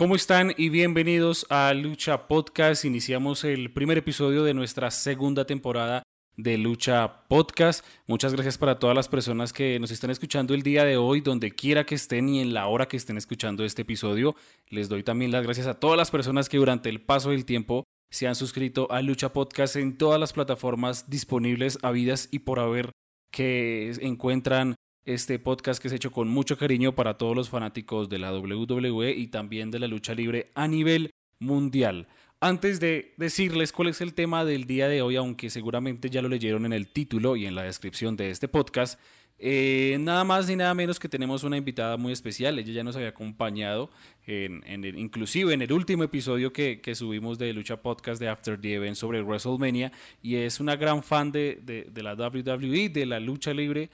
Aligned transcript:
¿Cómo 0.00 0.16
están 0.16 0.54
y 0.56 0.70
bienvenidos 0.70 1.44
a 1.50 1.74
Lucha 1.74 2.26
Podcast? 2.26 2.86
Iniciamos 2.86 3.44
el 3.44 3.70
primer 3.70 3.98
episodio 3.98 4.44
de 4.44 4.54
nuestra 4.54 4.90
segunda 4.90 5.44
temporada 5.44 6.04
de 6.38 6.56
Lucha 6.56 7.28
Podcast. 7.28 7.84
Muchas 8.06 8.32
gracias 8.32 8.56
para 8.56 8.78
todas 8.78 8.96
las 8.96 9.08
personas 9.08 9.52
que 9.52 9.78
nos 9.78 9.90
están 9.90 10.10
escuchando 10.10 10.54
el 10.54 10.62
día 10.62 10.86
de 10.86 10.96
hoy, 10.96 11.20
donde 11.20 11.50
quiera 11.50 11.84
que 11.84 11.96
estén 11.96 12.30
y 12.30 12.40
en 12.40 12.54
la 12.54 12.66
hora 12.66 12.88
que 12.88 12.96
estén 12.96 13.18
escuchando 13.18 13.62
este 13.62 13.82
episodio. 13.82 14.34
Les 14.70 14.88
doy 14.88 15.02
también 15.02 15.32
las 15.32 15.42
gracias 15.42 15.66
a 15.66 15.78
todas 15.78 15.98
las 15.98 16.10
personas 16.10 16.48
que 16.48 16.56
durante 16.56 16.88
el 16.88 17.02
paso 17.02 17.28
del 17.28 17.44
tiempo 17.44 17.84
se 18.10 18.26
han 18.26 18.36
suscrito 18.36 18.90
a 18.90 19.02
Lucha 19.02 19.34
Podcast 19.34 19.76
en 19.76 19.98
todas 19.98 20.18
las 20.18 20.32
plataformas 20.32 21.10
disponibles, 21.10 21.78
habidas 21.82 22.30
y 22.30 22.38
por 22.38 22.58
haber 22.58 22.90
que 23.30 23.92
encuentran 24.00 24.76
este 25.14 25.38
podcast 25.40 25.82
que 25.82 25.88
es 25.88 25.94
hecho 25.94 26.12
con 26.12 26.28
mucho 26.28 26.56
cariño 26.56 26.94
para 26.94 27.18
todos 27.18 27.34
los 27.34 27.48
fanáticos 27.48 28.08
de 28.08 28.18
la 28.18 28.32
WWE 28.32 29.10
y 29.10 29.26
también 29.26 29.70
de 29.70 29.80
la 29.80 29.88
lucha 29.88 30.14
libre 30.14 30.50
a 30.54 30.68
nivel 30.68 31.10
mundial. 31.40 32.06
Antes 32.40 32.80
de 32.80 33.12
decirles 33.16 33.72
cuál 33.72 33.88
es 33.88 34.00
el 34.00 34.14
tema 34.14 34.44
del 34.44 34.66
día 34.66 34.88
de 34.88 35.02
hoy, 35.02 35.16
aunque 35.16 35.50
seguramente 35.50 36.10
ya 36.10 36.22
lo 36.22 36.28
leyeron 36.28 36.64
en 36.64 36.72
el 36.72 36.88
título 36.88 37.36
y 37.36 37.46
en 37.46 37.54
la 37.54 37.64
descripción 37.64 38.16
de 38.16 38.30
este 38.30 38.48
podcast, 38.48 39.00
eh, 39.42 39.96
nada 40.00 40.22
más 40.22 40.48
ni 40.48 40.56
nada 40.56 40.74
menos 40.74 41.00
que 41.00 41.08
tenemos 41.08 41.44
una 41.44 41.56
invitada 41.56 41.96
muy 41.96 42.12
especial. 42.12 42.58
Ella 42.58 42.72
ya 42.72 42.84
nos 42.84 42.94
había 42.94 43.08
acompañado, 43.08 43.90
en, 44.26 44.62
inclusive 44.96 45.52
en 45.54 45.62
el 45.62 45.72
último 45.72 46.04
episodio 46.04 46.52
que, 46.52 46.80
subimos 46.94 47.38
de 47.38 47.52
Lucha 47.52 47.82
Podcast 47.82 48.20
de 48.20 48.28
After 48.28 48.60
the 48.60 48.74
Event 48.74 48.96
sobre 48.96 49.22
WrestleMania, 49.22 49.92
y 50.22 50.36
es 50.36 50.60
una 50.60 50.76
gran 50.76 51.02
fan 51.02 51.32
de, 51.32 51.58
de 51.62 52.02
la 52.02 52.14
WWE, 52.14 52.90
de 52.90 53.06
la 53.06 53.18
lucha 53.18 53.52
libre 53.52 53.90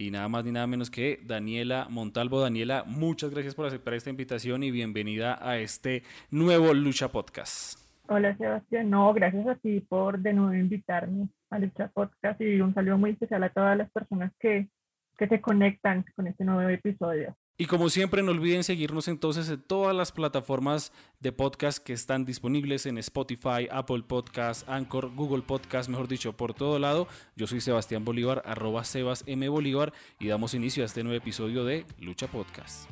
y 0.00 0.10
nada 0.10 0.28
más 0.28 0.46
ni 0.46 0.52
nada 0.52 0.66
menos 0.66 0.90
que 0.90 1.20
Daniela 1.22 1.86
Montalvo. 1.90 2.40
Daniela, 2.40 2.84
muchas 2.86 3.30
gracias 3.30 3.54
por 3.54 3.66
aceptar 3.66 3.92
esta 3.92 4.08
invitación 4.08 4.62
y 4.62 4.70
bienvenida 4.70 5.38
a 5.46 5.58
este 5.58 6.04
nuevo 6.30 6.72
Lucha 6.72 7.08
Podcast. 7.08 7.78
Hola 8.08 8.34
Sebastián, 8.38 8.88
no, 8.88 9.12
gracias 9.12 9.46
a 9.46 9.56
ti 9.56 9.80
por 9.80 10.18
de 10.18 10.32
nuevo 10.32 10.54
invitarme 10.54 11.28
a 11.50 11.58
Lucha 11.58 11.88
Podcast 11.88 12.40
y 12.40 12.62
un 12.62 12.72
saludo 12.72 12.96
muy 12.96 13.10
especial 13.10 13.44
a 13.44 13.50
todas 13.50 13.76
las 13.76 13.90
personas 13.90 14.32
que, 14.40 14.70
que 15.18 15.28
se 15.28 15.42
conectan 15.42 16.06
con 16.16 16.26
este 16.26 16.44
nuevo 16.44 16.66
episodio. 16.70 17.36
Y 17.60 17.66
como 17.66 17.90
siempre, 17.90 18.22
no 18.22 18.30
olviden 18.30 18.64
seguirnos 18.64 19.06
entonces 19.06 19.50
en 19.50 19.60
todas 19.60 19.94
las 19.94 20.12
plataformas 20.12 20.94
de 21.20 21.30
podcast 21.30 21.76
que 21.76 21.92
están 21.92 22.24
disponibles 22.24 22.86
en 22.86 22.96
Spotify, 22.96 23.68
Apple 23.70 24.02
Podcast, 24.08 24.66
Anchor, 24.66 25.14
Google 25.14 25.42
Podcast, 25.42 25.90
mejor 25.90 26.08
dicho, 26.08 26.34
por 26.34 26.54
todo 26.54 26.78
lado. 26.78 27.06
Yo 27.36 27.46
soy 27.46 27.60
Sebastián 27.60 28.02
Bolívar, 28.02 28.42
arroba 28.46 28.82
Sebas 28.84 29.24
M. 29.26 29.46
Bolívar, 29.50 29.92
y 30.18 30.28
damos 30.28 30.54
inicio 30.54 30.84
a 30.84 30.86
este 30.86 31.04
nuevo 31.04 31.18
episodio 31.18 31.66
de 31.66 31.84
Lucha 31.98 32.28
Podcast. 32.28 32.88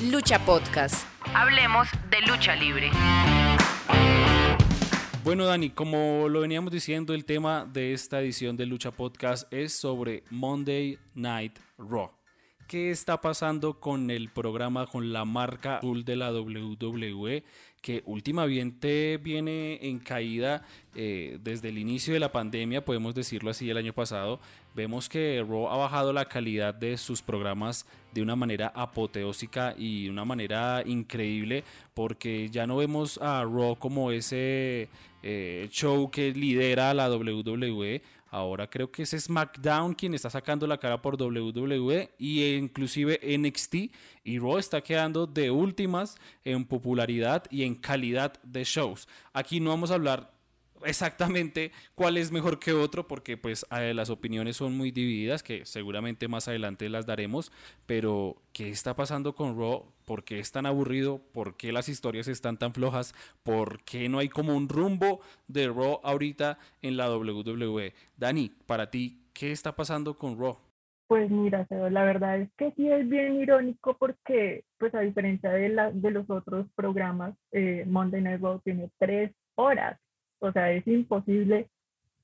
Lucha 0.00 0.38
Podcast. 0.44 1.08
Hablemos 1.34 1.88
de 2.10 2.20
lucha 2.28 2.54
libre. 2.54 2.92
Bueno, 5.24 5.46
Dani, 5.46 5.70
como 5.70 6.28
lo 6.28 6.42
veníamos 6.42 6.70
diciendo, 6.70 7.12
el 7.12 7.24
tema 7.24 7.64
de 7.64 7.92
esta 7.92 8.20
edición 8.20 8.56
de 8.56 8.66
Lucha 8.66 8.92
Podcast 8.92 9.52
es 9.52 9.72
sobre 9.72 10.22
Monday 10.30 10.96
Night 11.16 11.58
Raw 11.76 12.19
qué 12.70 12.92
está 12.92 13.20
pasando 13.20 13.80
con 13.80 14.12
el 14.12 14.28
programa, 14.28 14.86
con 14.86 15.12
la 15.12 15.24
marca 15.24 15.78
azul 15.78 16.04
de 16.04 16.14
la 16.14 16.32
WWE, 16.32 17.42
que 17.82 18.04
últimamente 18.06 19.18
viene 19.20 19.80
en 19.82 19.98
caída 19.98 20.62
eh, 20.94 21.40
desde 21.42 21.70
el 21.70 21.78
inicio 21.78 22.14
de 22.14 22.20
la 22.20 22.30
pandemia, 22.30 22.84
podemos 22.84 23.12
decirlo 23.12 23.50
así, 23.50 23.68
el 23.68 23.76
año 23.76 23.92
pasado. 23.92 24.38
Vemos 24.76 25.08
que 25.08 25.44
Raw 25.44 25.68
ha 25.68 25.78
bajado 25.78 26.12
la 26.12 26.26
calidad 26.26 26.72
de 26.72 26.96
sus 26.96 27.22
programas 27.22 27.86
de 28.14 28.22
una 28.22 28.36
manera 28.36 28.70
apoteósica 28.72 29.74
y 29.76 30.04
de 30.04 30.10
una 30.10 30.24
manera 30.24 30.84
increíble, 30.86 31.64
porque 31.92 32.50
ya 32.50 32.68
no 32.68 32.76
vemos 32.76 33.18
a 33.20 33.42
Raw 33.42 33.74
como 33.80 34.12
ese 34.12 34.88
eh, 35.24 35.68
show 35.72 36.08
que 36.08 36.30
lidera 36.30 36.94
la 36.94 37.10
WWE 37.10 38.00
Ahora 38.30 38.70
creo 38.70 38.90
que 38.92 39.02
es 39.02 39.10
SmackDown 39.10 39.94
quien 39.94 40.14
está 40.14 40.30
sacando 40.30 40.66
la 40.66 40.78
cara 40.78 41.02
por 41.02 41.20
WWE 41.20 42.10
y 42.18 42.44
inclusive 42.54 43.20
NXT 43.38 43.74
y 44.24 44.38
Raw 44.38 44.58
está 44.58 44.80
quedando 44.80 45.26
de 45.26 45.50
últimas 45.50 46.16
en 46.44 46.64
popularidad 46.64 47.44
y 47.50 47.64
en 47.64 47.74
calidad 47.74 48.40
de 48.42 48.62
shows. 48.64 49.08
Aquí 49.32 49.58
no 49.58 49.70
vamos 49.70 49.90
a 49.90 49.94
hablar 49.94 50.39
exactamente 50.84 51.72
cuál 51.94 52.16
es 52.16 52.32
mejor 52.32 52.58
que 52.58 52.72
otro, 52.72 53.06
porque 53.06 53.36
pues 53.36 53.66
las 53.70 54.10
opiniones 54.10 54.56
son 54.56 54.76
muy 54.76 54.90
divididas, 54.90 55.42
que 55.42 55.64
seguramente 55.64 56.28
más 56.28 56.48
adelante 56.48 56.88
las 56.88 57.06
daremos, 57.06 57.52
pero 57.86 58.36
¿qué 58.52 58.70
está 58.70 58.94
pasando 58.96 59.34
con 59.34 59.58
Raw? 59.58 59.92
¿Por 60.04 60.24
qué 60.24 60.40
es 60.40 60.52
tan 60.52 60.66
aburrido? 60.66 61.20
¿Por 61.32 61.56
qué 61.56 61.72
las 61.72 61.88
historias 61.88 62.28
están 62.28 62.58
tan 62.58 62.72
flojas? 62.72 63.14
¿Por 63.42 63.82
qué 63.84 64.08
no 64.08 64.18
hay 64.18 64.28
como 64.28 64.56
un 64.56 64.68
rumbo 64.68 65.20
de 65.46 65.68
Raw 65.68 66.00
ahorita 66.02 66.58
en 66.82 66.96
la 66.96 67.14
WWE? 67.14 67.92
Dani, 68.16 68.50
para 68.66 68.90
ti, 68.90 69.22
¿qué 69.32 69.52
está 69.52 69.74
pasando 69.76 70.16
con 70.16 70.38
Raw? 70.38 70.58
Pues 71.06 71.28
mira, 71.28 71.66
la 71.70 72.04
verdad 72.04 72.38
es 72.38 72.50
que 72.56 72.70
sí 72.76 72.88
es 72.88 73.08
bien 73.08 73.40
irónico 73.40 73.96
porque, 73.98 74.64
pues 74.78 74.94
a 74.94 75.00
diferencia 75.00 75.50
de, 75.50 75.68
la, 75.68 75.90
de 75.90 76.12
los 76.12 76.30
otros 76.30 76.68
programas, 76.76 77.34
eh, 77.50 77.84
Monday 77.88 78.22
Night 78.22 78.40
Raw 78.40 78.60
tiene 78.60 78.88
tres 78.98 79.32
horas 79.56 79.98
o 80.40 80.52
sea, 80.52 80.72
es 80.72 80.86
imposible 80.86 81.68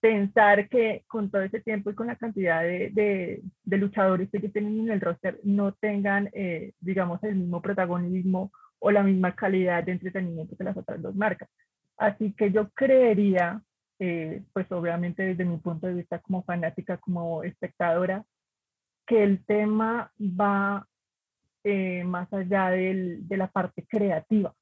pensar 0.00 0.68
que 0.68 1.04
con 1.06 1.30
todo 1.30 1.42
ese 1.42 1.60
tiempo 1.60 1.90
y 1.90 1.94
con 1.94 2.06
la 2.06 2.16
cantidad 2.16 2.62
de, 2.62 3.42
luchadores 3.64 4.30
que 4.30 4.48
tienen 4.48 4.80
en 4.80 4.90
el 4.90 5.00
roster 5.00 5.40
no 5.44 5.72
tengan, 5.72 6.30
eh, 6.32 6.72
digamos, 6.80 7.22
el 7.24 7.36
mismo 7.36 7.62
protagonismo 7.62 8.52
o 8.78 8.90
la 8.90 9.02
misma 9.02 9.34
calidad 9.34 9.84
de 9.84 9.92
entretenimiento 9.92 10.56
que 10.56 10.64
las 10.64 10.76
otras 10.76 11.00
dos 11.02 11.14
marcas. 11.14 11.48
Así 11.96 12.32
que 12.34 12.52
yo 12.52 12.68
creería, 12.70 13.62
eh, 13.98 14.42
pues 14.52 14.70
obviamente 14.70 15.22
desde 15.22 15.44
mi 15.44 15.56
punto 15.58 15.86
de 15.86 15.94
vista 15.94 16.18
como 16.20 16.42
fanática, 16.44 16.98
como 16.98 17.42
espectadora, 17.42 18.24
que 19.06 19.22
el 19.22 19.44
tema 19.44 20.12
va 20.20 20.86
eh, 21.64 22.04
más 22.04 22.32
allá 22.32 22.70
de 22.70 23.36
la 23.36 23.48
parte 23.48 23.84
creativa. 23.88 24.54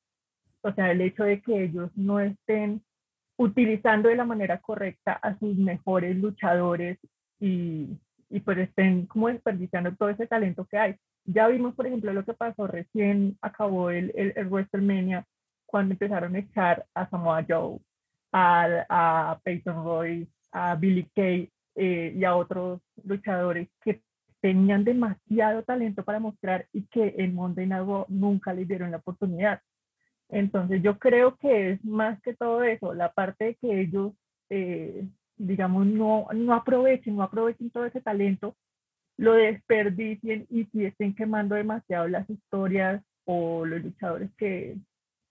O 0.63 0.73
sea, 0.73 0.91
el 0.91 1.01
hecho 1.01 1.25
de 1.25 1.43
que 1.43 1.65
ellos 1.65 1.91
no 1.97 2.21
estén 2.21 2.83
utilizando 3.37 4.09
de 4.09 4.17
la 4.17 4.25
manera 4.25 4.59
correcta 4.59 5.13
a 5.13 5.39
sus 5.39 5.57
mejores 5.57 6.17
luchadores 6.17 6.99
y, 7.41 7.99
y 8.31 8.41
pues 8.41 8.59
estén 8.59 9.07
como 9.07 9.29
desperdiciando 9.29 9.95
todo 9.97 10.09
ese 10.09 10.27
talento 10.27 10.67
que 10.67 10.79
hay. 10.79 10.97
Ya 11.25 11.49
vimos, 11.49 11.75
por 11.75 11.87
ejemplo, 11.87 12.13
lo 12.13 12.25
que 12.25 12.35
pasó 12.35 12.67
recién, 12.67 13.39
acabó 13.41 13.91
el, 13.91 14.13
el, 14.15 14.33
el 14.37 14.49
WrestleMania, 14.49 15.27
cuando 15.67 15.95
empezaron 15.95 16.37
a 16.37 16.39
echar 16.39 16.87
a 16.95 17.09
Samoa 17.09 17.45
Joe, 17.49 17.79
a, 18.31 18.85
a 18.89 19.41
Peyton 19.43 19.85
Royce, 19.85 20.31
a 20.53 20.77
Billy 20.77 21.09
Kay 21.15 21.51
eh, 21.75 22.15
y 22.17 22.25
a 22.25 22.37
otros 22.37 22.81
luchadores 23.03 23.69
que 23.83 24.03
tenían 24.41 24.85
demasiado 24.85 25.63
talento 25.63 26.05
para 26.05 26.21
mostrar 26.21 26.67
y 26.73 26.83
que 26.87 27.15
en 27.19 27.35
Monday 27.35 27.67
Night 27.67 27.87
Raw 27.87 28.07
nunca 28.09 28.53
les 28.53 28.69
dieron 28.69 28.91
la 28.91 28.99
oportunidad. 28.99 29.61
Entonces 30.29 30.83
yo 30.83 30.99
creo 30.99 31.37
que 31.37 31.73
es 31.73 31.85
más 31.85 32.21
que 32.23 32.35
todo 32.35 32.63
eso, 32.63 32.95
la 32.95 33.13
parte 33.13 33.45
de 33.45 33.55
que 33.57 33.81
ellos, 33.81 34.13
eh, 34.51 35.07
digamos, 35.37 35.87
no, 35.87 36.27
no 36.35 36.55
aprovechen, 36.55 37.17
no 37.17 37.23
aprovechen 37.23 37.71
todo 37.71 37.85
ese 37.85 38.01
talento, 38.01 38.57
lo 39.17 39.35
desperdicien 39.35 40.47
y 40.51 40.65
si 40.67 40.85
estén 40.85 41.15
quemando 41.15 41.55
demasiado 41.55 42.09
las 42.09 42.29
historias 42.29 43.03
o 43.25 43.65
los 43.65 43.83
luchadores 43.83 44.31
que, 44.37 44.77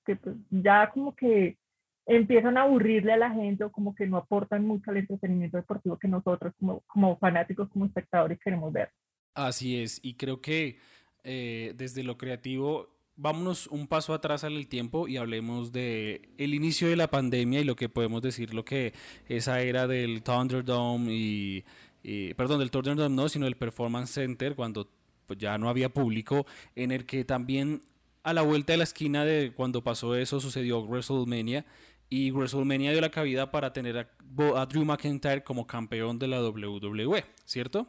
que 0.06 0.16
pues 0.16 0.36
ya 0.50 0.90
como 0.92 1.16
que 1.16 1.58
empiezan 2.06 2.58
a 2.58 2.64
aburrirle 2.64 3.14
a 3.14 3.18
la 3.18 3.32
gente 3.32 3.64
o 3.64 3.72
como 3.72 3.96
que 3.96 4.08
no 4.08 4.18
aportan 4.18 4.66
mucho 4.66 4.92
al 4.92 4.98
entretenimiento 4.98 5.58
deportivo 5.58 5.98
que 5.98 6.08
nosotros 6.08 6.54
como, 6.60 6.82
como 6.88 7.18
fanáticos, 7.18 7.70
como 7.70 7.86
espectadores 7.86 8.40
queremos 8.40 8.72
ver. 8.72 8.90
Así 9.36 9.82
es, 9.82 10.00
y 10.04 10.16
creo 10.16 10.42
que 10.42 10.78
eh, 11.24 11.74
desde 11.76 12.04
lo 12.04 12.18
creativo 12.18 12.93
vámonos 13.16 13.68
un 13.68 13.88
paso 13.88 14.14
atrás 14.14 14.44
al 14.44 14.68
tiempo 14.68 15.08
y 15.08 15.18
hablemos 15.18 15.72
de 15.72 16.30
el 16.38 16.54
inicio 16.54 16.90
de 16.90 16.96
la 16.96 17.10
pandemia 17.10 17.60
y 17.60 17.64
lo 17.64 17.76
que 17.76 17.90
podemos 17.90 18.22
decir 18.22 18.54
lo 18.54 18.66
que 18.66 18.94
esa 19.28 19.62
era 19.62 19.88
del 19.88 20.24
Thunderdome 20.24 21.12
y, 21.12 21.64
perdón 22.36 22.60
del 22.60 22.72
Thunderdome 22.72 23.16
no 23.16 23.30
sino 23.30 23.46
del 23.46 23.56
Performance 23.56 24.12
Center 24.12 24.56
cuando 24.56 24.90
pues, 25.28 25.38
ya 25.38 25.58
no 25.58 25.70
había 25.70 25.90
público 25.90 26.46
en 26.76 26.92
el 26.92 27.06
que 27.06 27.24
también 27.24 27.82
a 28.24 28.34
la 28.34 28.42
vuelta 28.42 28.74
de 28.74 28.78
la 28.78 28.84
esquina 28.84 29.26
de 29.26 29.54
cuando 29.54 29.84
pasó 29.84 30.16
eso 30.16 30.40
sucedió 30.40 30.82
WrestleMania 30.82 31.66
y 32.10 32.32
WrestleMania 32.32 32.92
dio 32.92 33.02
la 33.02 33.10
cabida 33.10 33.52
para 33.52 33.74
tener 33.74 33.98
a, 33.98 34.08
a 34.56 34.66
Drew 34.66 34.86
McIntyre 34.86 35.44
como 35.44 35.66
campeón 35.66 36.20
de 36.20 36.28
la 36.28 36.42
WWE, 36.42 37.24
¿cierto? 37.46 37.88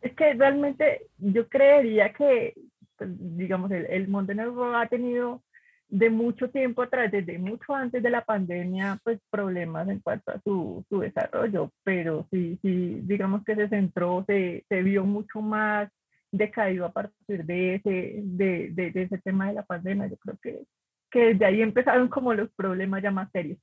Es 0.00 0.14
que 0.14 0.34
realmente 0.34 1.06
yo 1.18 1.48
creería 1.48 2.12
que 2.12 2.54
digamos, 3.00 3.70
el, 3.70 3.86
el 3.86 4.08
Montenegro 4.08 4.76
ha 4.76 4.86
tenido 4.86 5.42
de 5.88 6.10
mucho 6.10 6.50
tiempo 6.50 6.82
atrás, 6.82 7.12
desde 7.12 7.38
mucho 7.38 7.74
antes 7.74 8.02
de 8.02 8.10
la 8.10 8.24
pandemia, 8.24 8.98
pues 9.04 9.20
problemas 9.30 9.88
en 9.88 10.00
cuanto 10.00 10.32
a 10.32 10.40
su, 10.42 10.84
su 10.88 11.00
desarrollo, 11.00 11.70
pero 11.84 12.26
sí, 12.30 12.58
sí, 12.62 13.00
digamos 13.02 13.44
que 13.44 13.54
se 13.54 13.68
centró, 13.68 14.24
se, 14.26 14.64
se 14.68 14.82
vio 14.82 15.04
mucho 15.04 15.40
más 15.40 15.88
decaído 16.32 16.84
a 16.86 16.92
partir 16.92 17.44
de 17.44 17.76
ese, 17.76 18.20
de, 18.24 18.70
de, 18.72 18.90
de 18.90 19.02
ese 19.02 19.18
tema 19.18 19.48
de 19.48 19.54
la 19.54 19.62
pandemia. 19.64 20.08
Yo 20.08 20.16
creo 20.16 20.36
que, 20.42 20.64
que 21.10 21.26
desde 21.26 21.44
ahí 21.44 21.62
empezaron 21.62 22.08
como 22.08 22.34
los 22.34 22.50
problemas 22.56 23.02
ya 23.02 23.10
más 23.10 23.30
serios. 23.30 23.58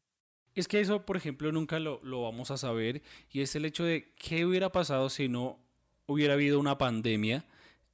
Es 0.56 0.68
que 0.68 0.80
eso, 0.80 1.06
por 1.06 1.18
ejemplo, 1.18 1.52
nunca 1.52 1.80
lo, 1.80 2.00
lo, 2.04 2.24
vamos 2.24 2.52
a 2.52 2.58
saber 2.58 3.02
y 3.30 3.42
es 3.42 3.56
el 3.56 3.66
hecho 3.66 3.84
de 3.84 4.14
qué 4.18 4.46
hubiera 4.46 4.70
pasado 4.72 5.10
si 5.10 5.28
no 5.30 5.60
hubiera 6.08 6.34
habido 6.34 6.60
una 6.60 6.78
pandemia 6.78 7.46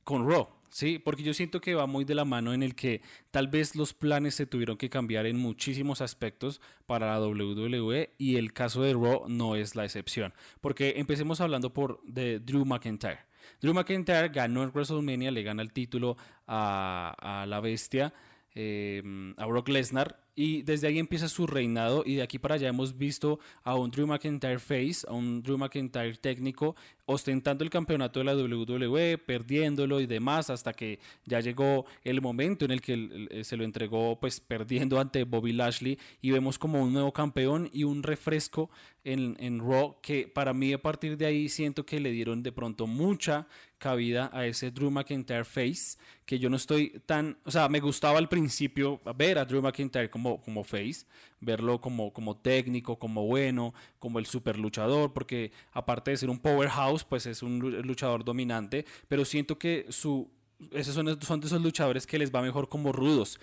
con 0.03 0.29
Raw. 0.29 0.47
Sí, 0.69 0.99
porque 0.99 1.23
yo 1.23 1.33
siento 1.33 1.61
que 1.61 1.75
va 1.75 1.87
muy 1.87 2.05
de 2.05 2.15
la 2.15 2.25
mano 2.25 2.53
en 2.53 2.61
el 2.61 2.75
que 2.75 3.01
tal 3.31 3.47
vez 3.47 3.75
los 3.75 3.93
planes 3.93 4.35
se 4.35 4.45
tuvieron 4.45 4.77
que 4.77 4.89
cambiar 4.89 5.25
en 5.25 5.37
muchísimos 5.37 6.01
aspectos 6.01 6.61
para 6.85 7.07
la 7.07 7.25
WWE 7.25 8.13
y 8.17 8.35
el 8.35 8.53
caso 8.53 8.81
de 8.81 8.93
Raw 8.93 9.27
no 9.27 9.55
es 9.55 9.75
la 9.75 9.85
excepción. 9.85 10.33
Porque 10.61 10.95
empecemos 10.97 11.41
hablando 11.41 11.73
por 11.73 12.01
de 12.03 12.39
Drew 12.39 12.65
McIntyre. 12.65 13.19
Drew 13.61 13.73
McIntyre 13.73 14.29
ganó 14.29 14.63
en 14.63 14.69
WrestleMania, 14.69 15.31
le 15.31 15.43
gana 15.43 15.61
el 15.61 15.71
título 15.71 16.17
a, 16.47 17.45
la 17.47 17.59
bestia, 17.61 18.13
eh, 18.53 19.01
a 19.37 19.45
Brock 19.45 19.69
Lesnar 19.69 20.26
y 20.37 20.61
desde 20.61 20.87
ahí 20.87 20.99
empieza 20.99 21.27
su 21.27 21.47
reinado 21.47 22.03
y 22.05 22.13
de 22.13 22.21
aquí 22.21 22.37
para 22.37 22.55
allá 22.55 22.69
hemos 22.69 22.95
visto 22.95 23.39
a 23.63 23.73
un 23.73 23.89
Drew 23.89 24.05
McIntyre 24.05 24.59
face, 24.59 24.97
a 25.07 25.13
un 25.13 25.41
Drew 25.41 25.57
McIntyre 25.57 26.15
técnico, 26.17 26.75
ostentando 27.07 27.63
el 27.63 27.71
campeonato 27.71 28.19
de 28.19 28.25
la 28.25 28.35
WWE, 28.35 29.17
perdiéndolo 29.17 29.99
y 29.99 30.05
demás, 30.05 30.51
hasta 30.51 30.73
que 30.73 30.99
ya 31.25 31.39
llegó 31.39 31.87
el 32.03 32.21
momento 32.21 32.65
en 32.65 32.71
el 32.71 32.81
que 32.81 33.41
se 33.43 33.57
lo 33.57 33.63
entregó 33.63 34.19
pues 34.19 34.39
perdiendo 34.39 34.99
ante 34.99 35.23
Bobby 35.23 35.53
Lashley 35.53 35.97
y 36.21 36.29
vemos 36.29 36.59
como 36.59 36.83
un 36.83 36.93
nuevo 36.93 37.11
campeón 37.11 37.67
y 37.73 37.83
un 37.83 38.03
refresco 38.03 38.69
en, 39.03 39.37
en 39.39 39.59
Raw 39.59 39.95
que 40.03 40.27
para 40.27 40.53
mí 40.53 40.71
a 40.71 40.81
partir 40.81 41.17
de 41.17 41.25
ahí 41.25 41.49
siento 41.49 41.83
que 41.83 41.99
le 41.99 42.11
dieron 42.11 42.43
de 42.43 42.51
pronto 42.51 42.85
mucha 42.85 43.47
cabida 43.77 44.29
a 44.33 44.45
ese 44.45 44.71
Drew 44.71 44.89
McIntyre 44.89 45.45
face, 45.45 45.97
que 46.25 46.39
yo 46.39 46.49
no 46.49 46.57
estoy 46.57 47.01
tan, 47.05 47.37
o 47.45 47.51
sea, 47.51 47.69
me 47.69 47.79
gustaba 47.79 48.17
al 48.17 48.27
principio 48.27 49.01
ver 49.15 49.37
a 49.37 49.45
Drew 49.45 49.61
McIntyre 49.61 50.09
como 50.09 50.41
como, 50.41 50.63
face, 50.63 51.05
verlo 51.39 51.79
como, 51.79 52.11
como 52.11 52.37
técnico, 52.37 52.97
como 52.97 53.25
bueno, 53.25 53.73
como 53.99 54.19
el 54.19 54.25
super 54.25 54.57
luchador, 54.57 55.13
porque 55.13 55.51
aparte 55.71 56.11
de 56.11 56.17
ser 56.17 56.29
un 56.29 56.39
powerhouse, 56.39 57.03
pues 57.03 57.25
es 57.25 57.43
un 57.43 57.59
luchador 57.85 58.23
dominante, 58.23 58.85
pero 59.07 59.25
siento 59.25 59.57
que 59.57 59.85
su, 59.89 60.29
esos 60.71 60.95
son, 60.95 61.21
son 61.21 61.39
de 61.39 61.47
esos 61.47 61.61
luchadores 61.61 62.07
que 62.07 62.17
les 62.17 62.33
va 62.33 62.41
mejor 62.41 62.69
como 62.69 62.91
rudos. 62.91 63.39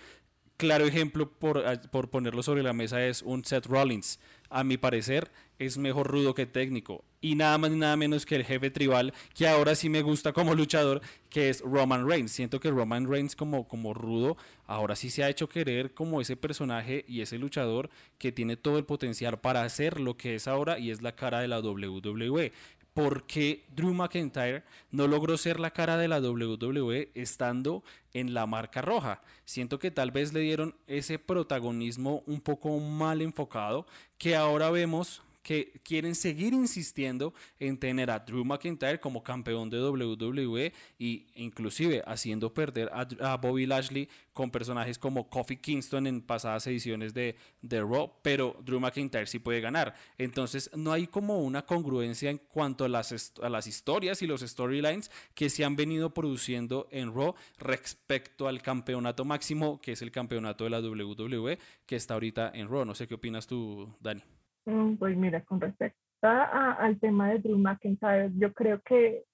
Claro 0.57 0.87
ejemplo, 0.87 1.31
por, 1.31 1.65
por 1.91 2.11
ponerlo 2.11 2.43
sobre 2.43 2.63
la 2.63 2.73
mesa, 2.73 3.05
es 3.05 3.23
un 3.23 3.45
Seth 3.45 3.67
Rollins. 3.67 4.21
A 4.51 4.63
mi 4.63 4.77
parecer, 4.77 5.31
es 5.59 5.79
mejor 5.79 6.09
rudo 6.09 6.35
que 6.35 6.47
técnico 6.47 7.05
y 7.25 7.37
nada 7.37 7.57
más 7.57 7.71
ni 7.71 7.79
nada 7.79 7.97
menos 7.97 8.27
que 8.27 8.37
el 8.37 8.45
jefe 8.45 8.71
tribal, 8.71 9.15
que 9.35 9.49
ahora 9.49 9.75
sí 9.75 9.89
me 9.89 10.03
gusta 10.03 10.35
como 10.35 10.55
luchador, 10.55 11.01
que 11.31 11.49
es 11.49 11.63
Roman 11.63 12.07
Reigns. 12.07 12.33
Siento 12.33 12.61
que 12.61 12.71
Roman 12.71 13.09
Reigns 13.09 13.35
como, 13.35 13.67
como 13.67 13.95
rudo, 13.95 14.37
ahora 14.67 14.95
sí 14.95 15.09
se 15.09 15.25
ha 15.25 15.31
hecho 15.31 15.49
querer 15.49 15.95
como 15.95 16.21
ese 16.21 16.37
personaje 16.37 17.03
y 17.09 17.23
ese 17.23 17.39
luchador 17.39 17.89
que 18.19 18.31
tiene 18.31 18.59
todo 18.59 18.77
el 18.77 18.85
potencial 18.85 19.41
para 19.41 19.63
hacer 19.63 20.01
lo 20.01 20.19
que 20.19 20.35
es 20.35 20.47
ahora 20.47 20.79
y 20.79 20.91
es 20.91 21.01
la 21.01 21.17
cara 21.17 21.41
de 21.41 21.49
la 21.49 21.61
WWE. 21.61 22.53
porque 22.93 23.65
Drew 23.75 23.95
McIntyre 23.95 24.63
no 24.91 25.09
logró 25.09 25.39
ser 25.39 25.59
la 25.59 25.71
cara 25.71 25.97
de 25.97 26.09
la 26.09 26.21
WWE 26.21 27.11
estando 27.15 27.83
en 28.13 28.35
la 28.35 28.47
marca 28.47 28.83
roja? 28.83 29.23
Siento 29.47 29.79
que 29.79 29.91
tal 29.91 30.11
vez 30.11 30.35
le 30.35 30.41
dieron 30.41 30.77
ese 30.87 31.19
protagonismo 31.19 32.23
un 32.27 32.43
poco 32.43 32.79
mal 32.79 33.23
enfocado 33.23 33.87
que 34.19 34.37
ahora 34.37 34.71
vemos 34.71 35.23
que 35.45 35.81
quieren 35.85 36.15
seguir 36.15 36.55
insistiendo 36.55 37.35
en 37.61 37.79
tener 37.79 38.11
a 38.11 38.19
Drew 38.19 38.45
McIntyre 38.45 38.99
como 38.99 39.23
campeón 39.23 39.69
de 39.69 39.79
WWE 39.79 40.73
e 40.99 41.27
inclusive 41.35 42.03
haciendo 42.07 42.53
perder 42.53 42.91
a, 42.93 43.37
Bobby 43.37 43.67
Lashley 43.67 44.09
con 44.33 44.51
personajes 44.51 44.99
como 44.99 45.29
Kofi 45.29 45.59
Kingston 45.59 46.07
en 46.07 46.23
pasadas 46.23 46.67
ediciones 46.67 47.13
de, 47.13 47.37
de 47.61 47.81
Raw, 47.81 48.11
pero 48.23 48.57
Drew 48.65 48.81
McIntyre 48.81 49.27
sí 49.27 49.39
puede 49.39 49.61
ganar. 49.61 49.95
Entonces 50.17 50.71
no 50.75 50.93
hay 50.93 51.07
como 51.07 51.43
una 51.43 51.67
congruencia 51.67 52.31
en 52.31 52.39
cuanto 52.39 52.87
a 52.87 52.89
las, 52.89 53.35
a 53.43 53.49
las 53.51 53.67
historias 53.67 54.23
y 54.23 54.27
los 54.27 54.41
storylines 54.41 55.11
que 55.35 55.51
se 55.51 55.65
han 55.65 55.77
venido 55.77 56.15
produciendo 56.15 56.89
en 56.91 57.15
Raw 57.15 57.35
respecto 57.59 58.49
al 58.49 58.63
campeonato 58.63 59.27
máximo, 59.27 59.79
que 59.83 59.93
es 59.93 60.01
el 60.01 60.11
campeonato 60.11 60.65
de 60.65 60.71
la 60.71 60.81
WWE, 60.81 61.59
que 61.85 61.97
está 61.97 62.15
ahorita 62.15 62.51
en 62.55 62.69
Raw. 62.69 62.87
No 62.87 62.95
sé 62.95 63.07
qué 63.07 63.15
opinas 63.15 63.47
tú, 63.47 63.95
Dani. 64.01 64.23
Mm, 64.67 64.97
pues 64.97 65.17
mira, 65.17 65.43
con 65.45 65.61
respecto 65.61 66.01
al 66.23 66.99
tema 67.01 67.31
de 67.31 67.39
Drew 67.39 67.59
McIntyre, 67.59 68.31
yo 68.37 68.53
creo 68.55 68.81
que, 68.83 69.25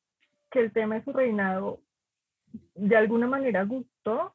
que 0.50 0.60
el 0.60 0.72
tema 0.72 0.96
de 0.96 1.04
su 1.04 1.12
reinado 1.12 1.80
de 2.74 2.96
alguna 2.96 3.28
manera 3.28 3.62
gustó, 3.64 4.34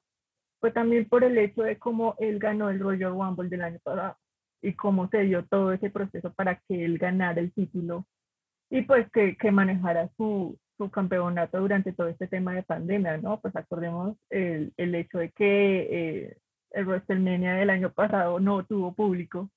fue 0.61 0.71
también 0.71 1.07
por 1.09 1.23
el 1.23 1.37
hecho 1.37 1.63
de 1.63 1.77
cómo 1.77 2.15
él 2.17 2.39
ganó 2.39 2.69
el 2.69 2.79
Royal 2.79 3.11
Rumble 3.11 3.49
del 3.49 3.61
año 3.61 3.79
pasado 3.83 4.17
y 4.61 4.73
cómo 4.73 5.09
se 5.09 5.23
dio 5.23 5.45
todo 5.45 5.73
ese 5.73 5.89
proceso 5.89 6.33
para 6.33 6.55
que 6.67 6.85
él 6.85 6.97
ganara 6.97 7.39
el 7.41 7.53
título 7.53 8.05
y 8.69 8.81
pues 8.83 9.09
que, 9.11 9.37
que 9.37 9.51
manejara 9.51 10.09
su, 10.17 10.57
su 10.77 10.89
campeonato 10.89 11.59
durante 11.59 11.93
todo 11.93 12.07
este 12.07 12.27
tema 12.27 12.53
de 12.53 12.63
pandemia, 12.63 13.17
¿no? 13.17 13.39
Pues 13.41 13.55
acordemos 13.55 14.17
el, 14.29 14.73
el 14.77 14.95
hecho 14.95 15.19
de 15.19 15.31
que 15.31 15.87
eh, 15.91 16.37
el 16.71 16.87
WrestleMania 16.87 17.55
del 17.55 17.69
año 17.69 17.91
pasado 17.91 18.39
no 18.39 18.65
tuvo 18.65 18.93
público 18.93 19.49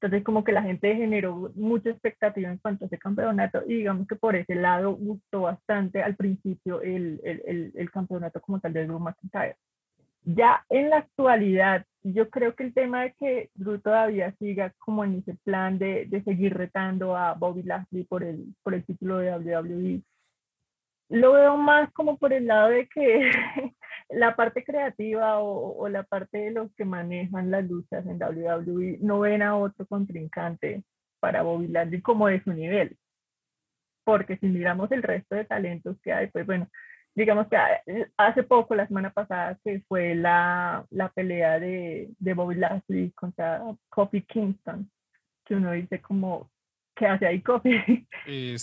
entonces 0.00 0.24
como 0.24 0.44
que 0.44 0.52
la 0.52 0.62
gente 0.62 0.94
generó 0.94 1.50
mucha 1.54 1.90
expectativa 1.90 2.50
en 2.50 2.58
cuanto 2.58 2.84
a 2.84 2.86
ese 2.86 2.98
campeonato 2.98 3.62
y 3.66 3.76
digamos 3.76 4.06
que 4.06 4.16
por 4.16 4.36
ese 4.36 4.54
lado 4.54 4.94
gustó 4.94 5.42
bastante 5.42 6.02
al 6.02 6.16
principio 6.16 6.82
el, 6.82 7.20
el, 7.24 7.72
el, 7.74 7.90
campeonato 7.90 8.40
como 8.40 8.60
tal 8.60 8.74
de 8.74 8.86
Drew 8.86 8.98
McIntyre. 8.98 9.56
Ya 10.22 10.64
en 10.68 10.90
la 10.90 10.98
actualidad, 10.98 11.86
yo 12.02 12.28
creo 12.28 12.54
que 12.54 12.64
el 12.64 12.74
tema 12.74 13.04
de 13.04 13.14
que 13.14 13.50
Drew 13.54 13.78
todavía 13.78 14.34
siga 14.38 14.72
como 14.78 15.04
en 15.04 15.16
ese 15.20 15.34
plan 15.44 15.78
de, 15.78 16.04
de 16.06 16.22
seguir 16.24 16.54
retando 16.54 17.16
a 17.16 17.32
Bobby 17.34 17.62
Lashley 17.62 18.04
por 18.04 18.22
el, 18.22 18.54
por 18.62 18.74
el 18.74 18.84
título 18.84 19.18
de 19.18 19.32
WWE, 19.32 20.02
lo 21.08 21.32
veo 21.32 21.56
más 21.56 21.90
como 21.92 22.18
por 22.18 22.32
el 22.32 22.46
lado 22.46 22.68
de 22.68 22.86
que 22.88 23.30
la 24.08 24.36
parte 24.36 24.64
creativa 24.64 25.40
o, 25.40 25.88
la 25.88 26.04
parte 26.04 26.38
de 26.38 26.50
los 26.52 26.72
que 26.74 26.84
manejan 26.84 27.50
las 27.50 27.64
luchas 27.68 28.06
en 28.06 28.22
WWE 28.22 28.98
no 29.00 29.20
ven 29.20 29.42
a 29.42 29.56
otro 29.56 29.86
contrincante 29.86 30.84
para 31.20 31.42
Bobby 31.42 31.68
Lashley 31.68 32.00
como 32.02 32.28
de 32.28 32.42
su 32.42 32.52
nivel. 32.52 32.96
Porque 34.04 34.36
si 34.38 34.46
miramos 34.46 34.90
el 34.92 35.02
resto 35.02 35.34
de 35.34 35.44
talentos 35.44 35.96
que 36.02 36.12
hay, 36.12 36.28
pues 36.28 36.46
bueno, 36.46 36.68
digamos 37.14 37.48
que 37.48 37.56
hace 38.16 38.42
poco, 38.44 38.74
la 38.74 38.86
semana 38.86 39.10
pasada, 39.12 39.58
que 39.64 39.82
fue 39.88 40.14
la, 40.14 40.86
la 40.90 41.08
pelea 41.08 41.58
de, 41.58 42.10
de 42.18 42.34
Bobby 42.34 42.56
Lashley 42.56 43.10
contra 43.12 43.62
Kofi 43.88 44.22
Kingston, 44.22 44.90
que 45.44 45.54
uno 45.56 45.72
dice 45.72 46.00
como, 46.00 46.50
que 46.96 47.06
hace 47.06 47.26
ahí 47.26 47.42
Coffee. 47.42 48.06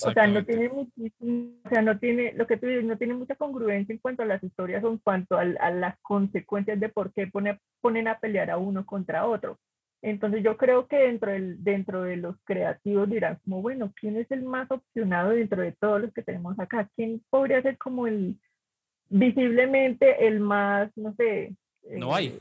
o 0.03 0.11
sea, 0.11 0.27
no 0.27 0.43
tiene 0.43 0.69
muchísimo, 0.69 1.51
o 1.63 1.69
sea, 1.69 1.81
no 1.81 1.97
tiene, 1.99 2.33
lo 2.33 2.47
que 2.47 2.57
tú 2.57 2.65
dices, 2.65 2.83
no 2.83 2.97
tiene 2.97 3.13
mucha 3.13 3.35
congruencia 3.35 3.93
en 3.93 3.99
cuanto 3.99 4.23
a 4.23 4.25
las 4.25 4.43
historias 4.43 4.83
o 4.83 4.89
en 4.89 4.97
cuanto 4.97 5.37
a, 5.37 5.45
las 5.45 5.97
consecuencias 6.01 6.79
de 6.79 6.89
por 6.89 7.13
qué 7.13 7.27
pone, 7.27 7.59
ponen 7.79 8.07
a 8.07 8.19
pelear 8.19 8.49
a 8.49 8.57
uno 8.57 8.85
contra 8.85 9.27
otro. 9.27 9.59
Entonces 10.01 10.43
yo 10.43 10.57
creo 10.57 10.87
que 10.87 10.97
dentro, 10.97 11.31
del, 11.31 11.63
dentro 11.63 12.03
de 12.03 12.17
los 12.17 12.35
creativos 12.43 13.09
dirán 13.09 13.39
como, 13.45 13.61
bueno, 13.61 13.93
¿quién 13.95 14.17
es 14.17 14.29
el 14.31 14.43
más 14.43 14.69
opcionado 14.69 15.29
dentro 15.29 15.61
de 15.61 15.71
todos 15.71 16.01
los 16.01 16.13
que 16.13 16.23
tenemos 16.23 16.59
acá? 16.59 16.89
¿Quién 16.95 17.23
podría 17.29 17.61
ser 17.61 17.77
como 17.77 18.07
el, 18.07 18.35
visiblemente 19.09 20.27
el 20.27 20.41
más, 20.41 20.91
no 20.97 21.13
sé? 21.15 21.55
No 21.89 22.13
hay. 22.13 22.27
Eh, 22.27 22.39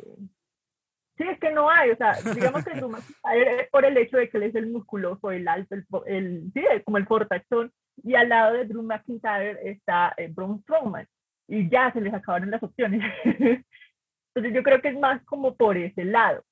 Sí, 1.22 1.28
es 1.28 1.38
que 1.38 1.52
no 1.52 1.70
hay, 1.70 1.90
o 1.90 1.96
sea, 1.96 2.14
digamos 2.34 2.64
que 2.64 2.74
Drew 2.74 2.88
McIntyre 2.88 3.60
es 3.60 3.70
por 3.70 3.84
el 3.84 3.96
hecho 3.96 4.16
de 4.16 4.28
que 4.28 4.38
él 4.38 4.42
es 4.44 4.54
el 4.56 4.66
musculoso, 4.66 5.30
el 5.30 5.46
alto, 5.46 5.76
el, 5.76 5.86
el 6.06 6.50
sí, 6.52 6.64
como 6.84 6.98
el 6.98 7.06
fortachón, 7.06 7.72
y 8.02 8.14
al 8.16 8.28
lado 8.28 8.54
de 8.54 8.64
Drew 8.64 8.82
McIntyre 8.82 9.70
está 9.70 10.14
eh, 10.16 10.28
Braun 10.28 10.60
Strowman, 10.62 11.06
y 11.46 11.68
ya 11.68 11.92
se 11.92 12.00
les 12.00 12.12
acabaron 12.12 12.50
las 12.50 12.62
opciones. 12.62 13.02
entonces 13.24 14.52
yo 14.52 14.62
creo 14.64 14.80
que 14.80 14.88
es 14.88 14.98
más 14.98 15.22
como 15.24 15.54
por 15.54 15.76
ese 15.76 16.04
lado. 16.04 16.42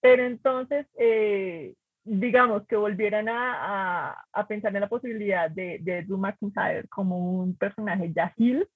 Pero 0.00 0.24
entonces, 0.24 0.86
eh, 0.98 1.74
digamos 2.02 2.66
que 2.66 2.76
volvieran 2.76 3.28
a, 3.28 4.10
a, 4.10 4.24
a, 4.32 4.46
pensar 4.48 4.74
en 4.74 4.80
la 4.80 4.88
posibilidad 4.88 5.50
de, 5.50 5.78
de 5.82 6.02
Drew 6.02 6.18
McIntyre 6.18 6.88
como 6.88 7.18
un 7.40 7.56
personaje 7.56 8.12
ya 8.12 8.32
heel, 8.36 8.68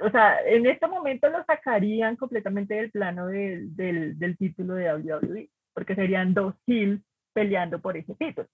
o 0.00 0.10
sea, 0.10 0.40
en 0.46 0.66
este 0.66 0.86
momento 0.86 1.28
lo 1.28 1.44
sacarían 1.44 2.16
completamente 2.16 2.74
del 2.74 2.90
plano 2.90 3.26
del, 3.26 3.74
del, 3.76 4.18
del 4.18 4.36
título 4.36 4.74
de 4.74 4.92
WWE, 4.94 5.50
porque 5.74 5.94
serían 5.94 6.34
dos 6.34 6.54
kills 6.66 7.02
peleando 7.32 7.80
por 7.80 7.96
ese 7.96 8.14
título. 8.14 8.48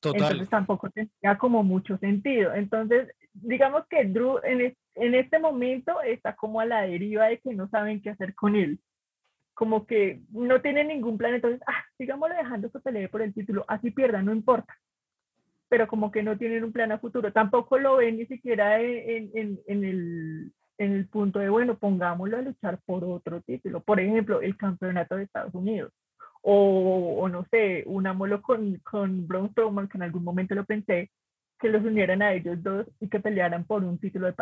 Total. 0.00 0.22
Entonces 0.22 0.48
tampoco 0.50 0.90
tendría 0.90 1.38
como 1.38 1.62
mucho 1.62 1.96
sentido. 1.98 2.54
Entonces, 2.54 3.10
digamos 3.32 3.86
que 3.88 4.04
Drew 4.04 4.38
en, 4.42 4.76
en 4.94 5.14
este 5.14 5.38
momento 5.38 6.00
está 6.02 6.36
como 6.36 6.60
a 6.60 6.66
la 6.66 6.82
deriva 6.82 7.26
de 7.26 7.38
que 7.38 7.54
no 7.54 7.68
saben 7.68 8.00
qué 8.02 8.10
hacer 8.10 8.34
con 8.34 8.54
él. 8.56 8.80
Como 9.54 9.86
que 9.86 10.22
no 10.30 10.60
tiene 10.60 10.84
ningún 10.84 11.16
plan, 11.16 11.34
entonces, 11.34 11.60
ah, 11.66 11.84
sigámosle 11.96 12.36
dejando 12.36 12.70
que 12.70 12.80
pelee 12.80 13.08
por 13.08 13.22
el 13.22 13.32
título, 13.32 13.64
así 13.68 13.90
pierda, 13.90 14.20
no 14.20 14.32
importa. 14.32 14.76
Pero 15.68 15.86
como 15.86 16.10
que 16.10 16.22
no 16.22 16.36
tienen 16.36 16.64
un 16.64 16.72
plan 16.72 16.92
a 16.92 16.98
futuro. 16.98 17.32
Tampoco 17.32 17.78
lo 17.78 17.96
ven 17.96 18.18
ni 18.18 18.26
siquiera 18.26 18.80
en, 18.80 19.30
en, 19.34 19.60
en, 19.66 19.84
el, 19.84 20.52
en 20.78 20.92
el 20.92 21.08
punto 21.08 21.38
de, 21.38 21.48
bueno, 21.48 21.78
pongámoslo 21.78 22.36
a 22.36 22.42
luchar 22.42 22.78
por 22.84 23.04
otro 23.04 23.40
título. 23.42 23.80
Por 23.80 24.00
ejemplo, 24.00 24.40
el 24.40 24.56
campeonato 24.56 25.16
de 25.16 25.24
Estados 25.24 25.54
Unidos. 25.54 25.92
O, 26.42 27.16
o 27.20 27.28
no 27.28 27.46
sé, 27.50 27.84
unámoslo 27.86 28.42
con, 28.42 28.76
con 28.78 29.26
Braun 29.26 29.50
Strowman, 29.50 29.88
que 29.88 29.96
en 29.96 30.02
algún 30.02 30.24
momento 30.24 30.54
lo 30.54 30.64
pensé, 30.64 31.10
que 31.58 31.70
los 31.70 31.82
unieran 31.82 32.20
a 32.20 32.34
ellos 32.34 32.62
dos 32.62 32.86
y 33.00 33.08
que 33.08 33.20
pelearan 33.20 33.64
por 33.64 33.82
un 33.82 33.98
título 33.98 34.26
de 34.26 34.34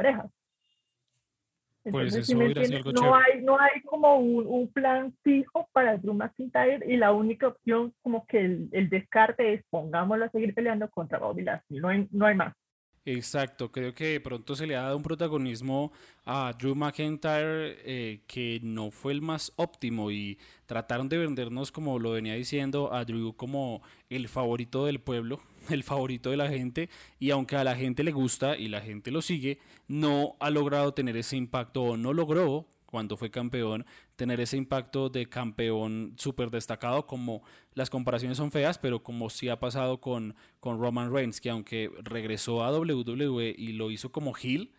pues 1.91 2.15
eso 2.15 2.37
no 2.37 3.15
hay, 3.15 3.43
no 3.43 3.59
hay 3.59 3.81
como 3.83 4.17
un, 4.17 4.47
un, 4.47 4.69
plan 4.73 5.13
fijo 5.23 5.69
para 5.73 5.97
Drew 5.97 6.15
McIntyre 6.15 6.85
y 6.87 6.97
la 6.97 7.13
única 7.13 7.49
opción 7.49 7.93
como 8.03 8.27
que 8.27 8.39
el, 8.39 8.69
el 8.73 8.89
descarte 8.89 9.55
es 9.55 9.65
pongámoslo 9.69 10.27
a 10.27 10.31
seguir 10.31 10.55
peleando 10.55 10.89
contra 10.91 11.19
Bobby 11.19 11.43
Lashley, 11.43 11.81
no 11.81 11.89
hay, 11.89 12.09
no 12.13 12.27
hay 12.27 12.37
más. 12.37 12.55
Exacto, 13.05 13.73
creo 13.73 13.95
que 13.95 14.05
de 14.07 14.21
pronto 14.21 14.55
se 14.55 14.65
le 14.65 14.77
ha 14.77 14.83
dado 14.83 14.97
un 14.97 15.03
protagonismo 15.03 15.91
a 16.25 16.53
Drew 16.57 16.77
McIntyre 16.77 17.77
eh, 17.85 18.21
que 18.29 18.61
no 18.63 18.93
fue 18.93 19.13
el 19.13 19.21
más 19.21 19.53
óptimo 19.57 20.13
y 20.13 20.39
trataron 20.67 21.09
de 21.09 21.19
vendernos, 21.19 21.73
como 21.73 21.99
lo 21.99 22.13
venía 22.13 22.35
diciendo, 22.35 22.95
a 22.95 23.05
Drew 23.05 23.35
como 23.35 23.83
el 24.09 24.29
favorito 24.29 24.87
del 24.87 25.01
pueblo, 25.01 25.41
el 25.69 25.83
favorito 25.83 26.31
de 26.31 26.37
la 26.37 26.49
gente 26.49 26.91
y 27.19 27.31
aunque 27.31 27.57
a 27.57 27.65
la 27.65 27.75
gente 27.75 28.05
le 28.05 28.13
gusta 28.13 28.57
y 28.57 28.69
la 28.69 28.81
gente 28.81 29.11
lo 29.11 29.21
sigue, 29.21 29.59
no 29.89 30.37
ha 30.39 30.51
logrado 30.51 30.95
tener 30.95 31.17
ese 31.17 31.37
impacto 31.37 31.83
o 31.83 31.97
no 31.97 32.13
logró 32.13 32.69
cuando 32.93 33.17
fue 33.17 33.31
campeón, 33.31 33.87
tener 34.17 34.39
ese 34.39 34.59
impacto 34.59 35.09
de 35.09 35.27
campeón 35.27 36.15
súper 36.19 36.51
destacado, 36.51 37.07
como 37.07 37.43
las 37.73 37.89
comparaciones 37.89 38.37
son 38.37 38.53
feas, 38.53 38.77
pero 38.77 39.03
como 39.03 39.31
sí 39.31 39.49
ha 39.49 39.59
pasado 39.59 39.99
con, 39.99 40.35
con 40.61 40.79
Roman 40.79 41.11
Reigns, 41.11 41.41
que 41.41 41.49
aunque 41.49 41.91
regresó 42.03 42.63
a 42.63 42.71
WWE 42.71 43.55
y 43.57 43.73
lo 43.73 43.91
hizo 43.91 44.13
como 44.13 44.35
heel, 44.37 44.73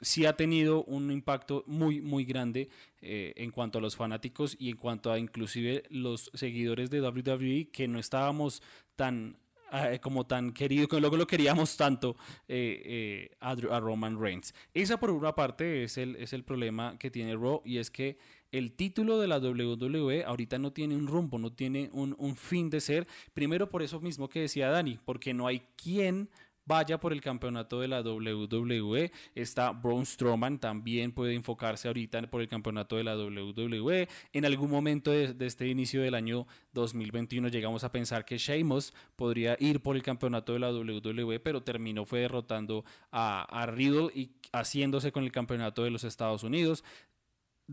sí 0.00 0.26
ha 0.26 0.32
tenido 0.32 0.82
un 0.82 1.12
impacto 1.12 1.62
muy, 1.68 2.00
muy 2.00 2.24
grande 2.24 2.68
eh, 3.00 3.32
en 3.36 3.52
cuanto 3.52 3.78
a 3.78 3.80
los 3.80 3.94
fanáticos 3.94 4.56
y 4.58 4.68
en 4.68 4.76
cuanto 4.76 5.12
a 5.12 5.20
inclusive 5.20 5.84
los 5.88 6.32
seguidores 6.34 6.90
de 6.90 7.00
WWE 7.00 7.68
que 7.72 7.86
no 7.86 8.00
estábamos 8.00 8.60
tan 8.96 9.36
eh, 9.72 10.00
como 10.00 10.26
tan 10.26 10.52
querido, 10.52 10.86
que 10.86 11.00
luego 11.00 11.16
lo 11.16 11.26
queríamos 11.26 11.76
tanto 11.78 12.14
eh, 12.46 12.82
eh, 12.84 13.36
a, 13.40 13.54
Roman 13.80 14.20
Reigns. 14.20 14.54
Esa 14.74 15.00
por 15.00 15.10
una 15.10 15.34
parte 15.34 15.84
es 15.84 15.96
el, 15.96 16.16
es 16.16 16.34
el 16.34 16.44
problema 16.44 16.98
que 16.98 17.10
tiene 17.10 17.34
Raw 17.36 17.62
y 17.64 17.78
es 17.78 17.90
que 17.90 18.18
el 18.50 18.72
título 18.72 19.18
de 19.18 19.28
la 19.28 19.38
WWE 19.38 20.24
ahorita 20.24 20.58
no 20.58 20.74
tiene 20.74 20.94
un 20.94 21.06
rumbo, 21.06 21.38
no 21.38 21.54
tiene 21.54 21.88
un, 21.94 22.14
un 22.18 22.36
fin 22.36 22.68
de 22.68 22.82
ser. 22.82 23.06
Primero 23.32 23.70
por 23.70 23.82
eso 23.82 23.98
mismo 23.98 24.28
que 24.28 24.40
decía 24.40 24.68
Dani, 24.68 24.98
porque 25.06 25.32
no 25.32 25.46
hay 25.46 25.62
quien 25.82 26.28
vaya 26.64 26.98
por 26.98 27.12
el 27.12 27.20
campeonato 27.20 27.80
de 27.80 27.88
la 27.88 28.00
WWE. 28.00 29.12
Está 29.34 29.72
Braun 29.72 30.06
Strowman, 30.06 30.58
también 30.58 31.12
puede 31.12 31.34
enfocarse 31.34 31.88
ahorita 31.88 32.22
por 32.22 32.40
el 32.40 32.48
campeonato 32.48 32.96
de 32.96 33.04
la 33.04 33.16
WWE. 33.16 34.08
En 34.32 34.44
algún 34.44 34.70
momento 34.70 35.10
de, 35.10 35.34
este 35.46 35.68
inicio 35.68 36.02
del 36.02 36.14
año 36.14 36.46
2021 36.72 37.48
llegamos 37.48 37.84
a 37.84 37.92
pensar 37.92 38.24
que 38.24 38.38
Sheamus 38.38 38.92
podría 39.16 39.56
ir 39.58 39.80
por 39.80 39.96
el 39.96 40.02
campeonato 40.02 40.52
de 40.52 40.58
la 40.58 40.72
WWE, 40.72 41.40
pero 41.40 41.62
terminó 41.62 42.04
fue 42.04 42.20
derrotando 42.20 42.84
a, 43.10 43.42
a 43.42 43.66
Riddle 43.66 44.10
y 44.14 44.30
haciéndose 44.52 45.12
con 45.12 45.24
el 45.24 45.32
campeonato 45.32 45.84
de 45.84 45.90
los 45.90 46.04
Estados 46.04 46.42
Unidos 46.42 46.84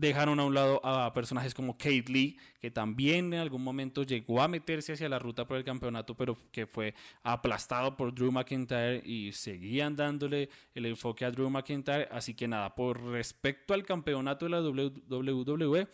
dejaron 0.00 0.40
a 0.40 0.44
un 0.44 0.54
lado 0.54 0.84
a 0.84 1.12
personajes 1.12 1.52
como 1.52 1.76
Kate 1.76 2.04
Lee, 2.08 2.38
que 2.58 2.70
también 2.70 3.32
en 3.34 3.40
algún 3.40 3.62
momento 3.62 4.02
llegó 4.02 4.40
a 4.40 4.48
meterse 4.48 4.94
hacia 4.94 5.08
la 5.08 5.18
ruta 5.18 5.46
por 5.46 5.58
el 5.58 5.64
campeonato, 5.64 6.16
pero 6.16 6.38
que 6.50 6.66
fue 6.66 6.94
aplastado 7.22 7.96
por 7.96 8.14
Drew 8.14 8.32
McIntyre 8.32 9.02
y 9.04 9.32
seguían 9.32 9.96
dándole 9.96 10.48
el 10.74 10.86
enfoque 10.86 11.24
a 11.26 11.30
Drew 11.30 11.50
McIntyre. 11.50 12.08
Así 12.10 12.34
que 12.34 12.48
nada, 12.48 12.74
por 12.74 13.02
respecto 13.02 13.74
al 13.74 13.84
campeonato 13.84 14.46
de 14.46 14.50
la 14.50 14.60
WWE, 14.62 15.86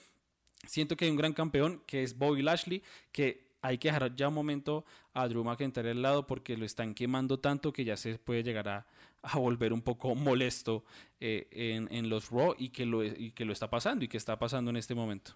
siento 0.64 0.96
que 0.96 1.06
hay 1.06 1.10
un 1.10 1.16
gran 1.16 1.32
campeón 1.32 1.82
que 1.84 2.04
es 2.04 2.16
Bobby 2.16 2.42
Lashley, 2.42 2.82
que 3.10 3.46
hay 3.60 3.78
que 3.78 3.88
dejar 3.88 4.14
ya 4.14 4.28
un 4.28 4.34
momento 4.34 4.84
a 5.14 5.26
Drew 5.26 5.42
McIntyre 5.42 5.90
al 5.90 6.02
lado 6.02 6.26
porque 6.28 6.56
lo 6.56 6.64
están 6.64 6.94
quemando 6.94 7.40
tanto 7.40 7.72
que 7.72 7.84
ya 7.84 7.96
se 7.96 8.18
puede 8.18 8.44
llegar 8.44 8.68
a, 8.68 8.86
a 9.22 9.38
volver 9.38 9.72
un 9.72 9.82
poco 9.82 10.14
molesto 10.14 10.84
eh, 11.20 11.48
en, 11.50 11.88
en, 11.92 12.08
los 12.08 12.30
Raw 12.30 12.54
y 12.58 12.70
que, 12.70 12.86
lo, 12.86 13.04
y 13.04 13.32
que 13.32 13.44
lo 13.44 13.52
está 13.52 13.68
pasando 13.68 14.04
y 14.04 14.08
que 14.08 14.16
está 14.16 14.38
pasando 14.38 14.70
en 14.70 14.76
este 14.76 14.94
momento. 14.94 15.32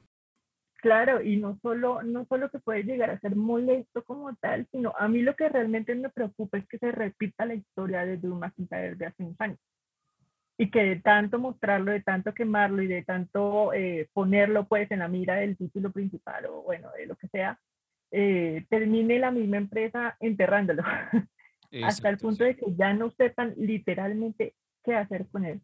Claro, 0.80 1.20
y 1.22 1.36
no 1.36 1.58
solo, 1.60 2.02
no 2.02 2.24
solo 2.26 2.50
que 2.50 2.58
puede 2.58 2.84
llegar 2.84 3.10
a 3.10 3.20
ser 3.20 3.36
molesto 3.36 4.02
como 4.04 4.34
tal, 4.36 4.66
sino 4.72 4.94
a 4.98 5.08
mí 5.08 5.20
lo 5.20 5.36
que 5.36 5.48
realmente 5.48 5.94
me 5.94 6.08
preocupa 6.08 6.56
es 6.56 6.66
que 6.68 6.78
se 6.78 6.90
repita 6.90 7.44
la 7.44 7.54
historia 7.54 8.06
de 8.06 8.16
Drew 8.16 8.34
McIntyre 8.36 8.94
de 8.94 9.06
hace 9.06 9.22
unos 9.22 9.38
años. 9.40 9.58
Y 10.56 10.70
que 10.70 10.82
de 10.82 10.96
tanto 10.96 11.38
mostrarlo, 11.38 11.92
de 11.92 12.00
tanto 12.00 12.32
quemarlo 12.32 12.82
y 12.82 12.86
de 12.86 13.02
tanto 13.02 13.74
eh, 13.74 14.08
ponerlo 14.14 14.66
pues 14.68 14.90
en 14.90 15.00
la 15.00 15.08
mira 15.08 15.36
del 15.36 15.56
título 15.56 15.90
principal 15.92 16.46
o 16.46 16.62
bueno, 16.62 16.90
de 16.96 17.06
lo 17.06 17.16
que 17.16 17.28
sea, 17.28 17.58
eh, 18.10 18.64
termine 18.70 19.18
la 19.18 19.30
misma 19.30 19.58
empresa 19.58 20.16
enterrándolo. 20.18 20.82
hasta 21.84 22.08
el 22.08 22.18
punto 22.18 22.44
de 22.44 22.56
que 22.56 22.74
ya 22.76 22.92
no 22.94 23.10
sepan 23.10 23.54
literalmente 23.56 24.54
qué 24.84 24.94
hacer 24.94 25.26
con 25.28 25.44
él. 25.44 25.60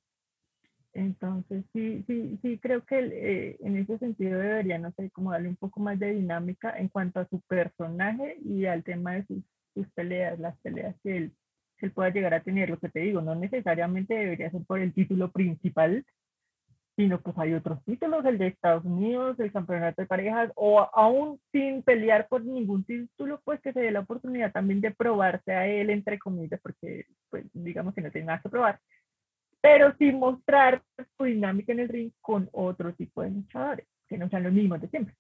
Entonces, 0.93 1.65
sí, 1.75 2.05
sí, 2.07 2.39
sí, 2.41 2.59
creo 2.59 2.83
que 2.85 2.99
eh, 2.99 3.57
en 3.61 3.77
ese 3.77 3.99
sentido 3.99 4.39
debería, 4.39 4.79
no 4.79 4.93
sé, 4.93 5.11
como 5.11 5.31
darle 5.31 5.49
un 5.49 5.57
poco 5.57 5.79
más 5.81 5.99
de 5.99 6.15
dinámica 6.15 6.71
en 6.79 6.89
cuanto 6.89 7.21
a 7.21 7.29
su 7.29 7.43
personaje 7.43 8.39
y 8.43 8.65
al 8.65 8.83
tema 8.83 9.13
de 9.15 9.27
sus, 9.27 9.45
sus 9.75 9.87
peleas, 9.91 10.39
las 10.39 10.57
peleas 10.61 10.97
que 11.03 11.17
él, 11.17 11.33
que 11.77 11.87
él 11.87 11.93
pueda 11.93 12.09
llegar 12.09 12.33
a 12.33 12.43
tener. 12.43 12.71
Lo 12.71 12.79
que 12.79 12.89
te 12.89 13.01
digo, 13.01 13.21
no 13.21 13.35
necesariamente 13.35 14.15
debería 14.15 14.51
ser 14.51 14.63
por 14.67 14.81
el 14.81 14.95
título 14.95 15.31
principal, 15.33 16.03
sino 16.97 17.21
pues 17.21 17.37
hay 17.39 17.53
otros 17.53 17.85
títulos, 17.85 18.25
el 18.25 18.39
de 18.39 18.49
Estados 18.49 18.85
Unidos, 18.85 19.39
el 19.39 19.53
campeonato 19.53 20.01
de 20.01 20.07
parejas, 20.07 20.51
o 20.55 20.89
aún 20.95 21.39
sin 21.53 21.83
pelear 21.83 22.27
por 22.27 22.43
ningún 22.43 22.85
título, 22.85 23.41
pues 23.45 23.61
que 23.61 23.75
se 23.75 23.81
dé 23.81 23.91
la 23.91 24.01
oportunidad 24.01 24.51
también 24.51 24.81
de 24.81 24.93
probarse 24.93 25.53
a 25.53 25.67
él, 25.67 25.91
entre 25.91 26.19
comillas, 26.19 26.59
porque 26.63 27.05
pues 27.29 27.45
digamos 27.53 27.95
que 27.95 28.01
no 28.01 28.11
tiene 28.11 28.29
nada 28.29 28.41
que 28.41 28.49
probar, 28.49 28.81
pero 29.61 29.95
sin 29.99 30.19
mostrar 30.19 30.83
su 31.19 31.25
dinámica 31.25 31.73
en 31.73 31.81
el 31.81 31.89
ring 31.89 32.11
con 32.23 32.49
otro 32.53 32.95
tipo 32.95 33.23
de 33.23 33.31
luchadores, 33.31 33.87
que 34.09 34.17
no 34.17 34.29
sean 34.31 34.45
los 34.45 34.53
mismos 34.53 34.81
de 34.81 34.89
siempre. 34.89 35.15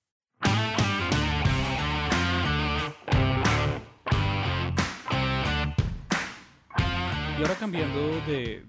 Y 7.38 7.42
ahora 7.42 7.54
cambiando 7.60 8.00
de, 8.26 8.62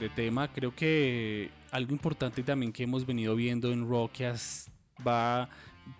de, 0.00 0.08
tema, 0.16 0.48
creo 0.50 0.74
que 0.74 1.50
algo 1.74 1.92
importante 1.92 2.44
también 2.44 2.72
que 2.72 2.84
hemos 2.84 3.04
venido 3.04 3.34
viendo 3.34 3.72
en 3.72 3.88
Raw 3.90 4.08
que 4.12 4.32
va 5.04 5.48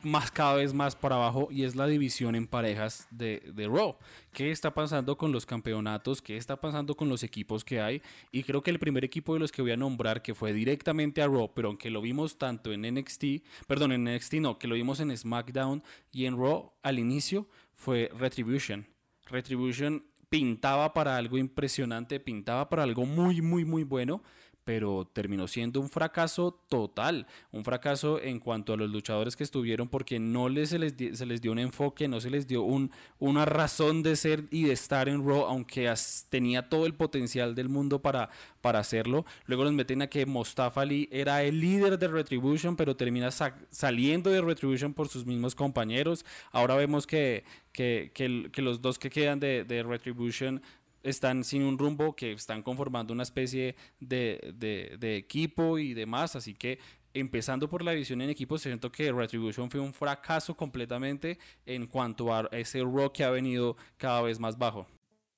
más 0.03 0.31
cada 0.31 0.55
vez 0.55 0.73
más 0.73 0.95
para 0.95 1.17
abajo 1.17 1.49
y 1.51 1.65
es 1.65 1.75
la 1.75 1.89
división 1.89 2.37
en 2.37 2.47
parejas 2.47 3.09
de, 3.11 3.43
de 3.53 3.67
Raw. 3.67 3.97
¿Qué 4.33 4.53
está 4.53 4.73
pasando 4.73 5.19
con 5.19 5.33
los 5.33 5.45
campeonatos? 5.45 6.23
¿Qué 6.23 6.37
está 6.37 6.61
pasando 6.61 6.95
con 6.95 7.09
los 7.09 7.25
equipos 7.25 7.65
que 7.65 7.81
hay? 7.81 8.03
Y 8.31 8.45
creo 8.45 8.63
que 8.63 8.71
el 8.71 8.79
primer 8.79 9.05
equipo 9.05 9.35
de 9.35 9.41
los 9.41 9.51
que 9.51 9.63
voy 9.63 9.73
a 9.73 9.77
nombrar 9.77 10.23
que 10.23 10.33
fue 10.33 10.53
directamente 10.53 11.21
a 11.23 11.27
Raw, 11.27 11.53
pero 11.53 11.69
aunque 11.69 11.91
lo 11.91 12.01
vimos 12.01 12.39
tanto 12.39 12.73
en 12.73 12.83
NXT, 12.83 13.25
perdón, 13.67 13.91
en 13.91 14.05
NXT 14.05 14.35
no, 14.35 14.61
que 14.61 14.69
lo 14.69 14.77
vimos 14.77 15.01
en 15.01 15.15
SmackDown 15.15 15.83
y 16.13 16.27
en 16.27 16.37
Raw 16.37 16.73
al 16.85 17.01
inicio 17.01 17.49
fue 17.75 18.13
Retribution. 18.17 18.87
Retribution 19.27 20.05
pintaba 20.29 20.95
para 20.95 21.17
algo 21.17 21.37
impresionante, 21.37 22.21
pintaba 22.21 22.69
para 22.69 22.85
algo 22.85 23.07
muy, 23.07 23.43
muy, 23.43 23.65
muy 23.65 23.83
bueno, 23.83 24.23
pero 24.65 25.09
terminó 25.13 25.47
siendo 25.47 25.81
un 25.81 25.89
fracaso 25.89 26.61
total, 26.69 27.27
un 27.53 27.65
fracaso 27.65 28.21
en 28.21 28.41
cuanto 28.41 28.73
a 28.73 28.77
los 28.77 28.91
luchadores 28.91 29.37
que 29.37 29.45
estuvieron 29.45 29.89
porque 29.89 30.19
no 30.19 30.49
les, 30.49 30.71
se, 30.71 30.79
les, 30.79 30.95
se 31.17 31.27
les 31.27 31.41
dio 31.41 31.53
un 31.53 31.59
enfoque, 31.59 32.09
no 32.09 32.21
se 32.21 32.31
les 32.31 32.47
dio 32.47 32.63
un, 32.63 32.91
una 33.19 33.45
razón 33.45 34.03
de 34.03 34.17
ser 34.17 34.45
y 34.51 34.65
de 34.65 34.73
estar 34.73 35.09
en 35.09 35.27
Raw, 35.27 35.45
aunque 35.47 35.93
tenía 36.31 36.69
todo 36.69 36.87
el 36.87 36.95
potencial 36.95 37.55
del 37.55 37.69
mundo 37.69 38.01
para, 38.01 38.31
para 38.61 38.79
hacerlo. 38.79 39.27
Luego 39.47 39.65
nos 39.65 39.75
meten 39.75 40.03
a 40.03 40.09
que 40.09 40.25
Mustafa 40.27 40.81
Ali 40.81 41.09
era 41.13 41.43
el 41.43 41.61
líder 41.61 41.99
de 41.99 42.09
Retribution, 42.09 42.77
pero 42.77 42.97
termina 42.97 43.31
saliendo 43.31 44.31
de 44.31 44.41
Retribution 44.41 44.95
por 44.95 45.09
sus 45.09 45.27
mismos 45.27 45.55
compañeros. 45.55 46.25
Ahora 46.53 46.75
vemos 46.75 47.07
que, 47.07 47.45
que, 47.73 48.11
que, 48.15 48.63
los 48.63 48.81
dos 48.81 48.99
que 48.99 49.11
quedan 49.11 49.41
de, 49.41 49.65
de 49.65 49.83
Retribution 49.83 50.63
están 51.05 51.45
sin 51.45 51.63
un 51.63 51.79
rumbo, 51.79 52.17
que 52.17 52.33
están 52.33 52.63
conformando 52.63 53.13
una 53.13 53.23
especie 53.23 53.77
de, 54.01 54.55
de, 54.57 55.17
equipo 55.17 55.79
y 55.79 55.95
demás. 55.95 56.35
Así 56.35 56.55
que 56.55 56.79
empezando 57.13 57.69
por 57.69 57.83
la 57.83 57.93
división 57.93 58.21
en 58.23 58.31
equipos, 58.31 58.63
siento 58.63 58.91
que 58.91 59.13
Retribution 59.13 59.71
fue 59.71 59.81
un 59.81 59.93
fracaso 59.93 60.57
completamente 60.57 61.39
en 61.67 61.87
cuanto 61.87 62.35
a 62.35 62.49
ese 62.51 62.81
rock 62.83 63.17
que 63.17 63.25
ha 63.25 63.31
venido 63.31 63.77
cada 63.97 64.23
vez 64.23 64.41
más 64.41 64.59
bajo. 64.59 64.87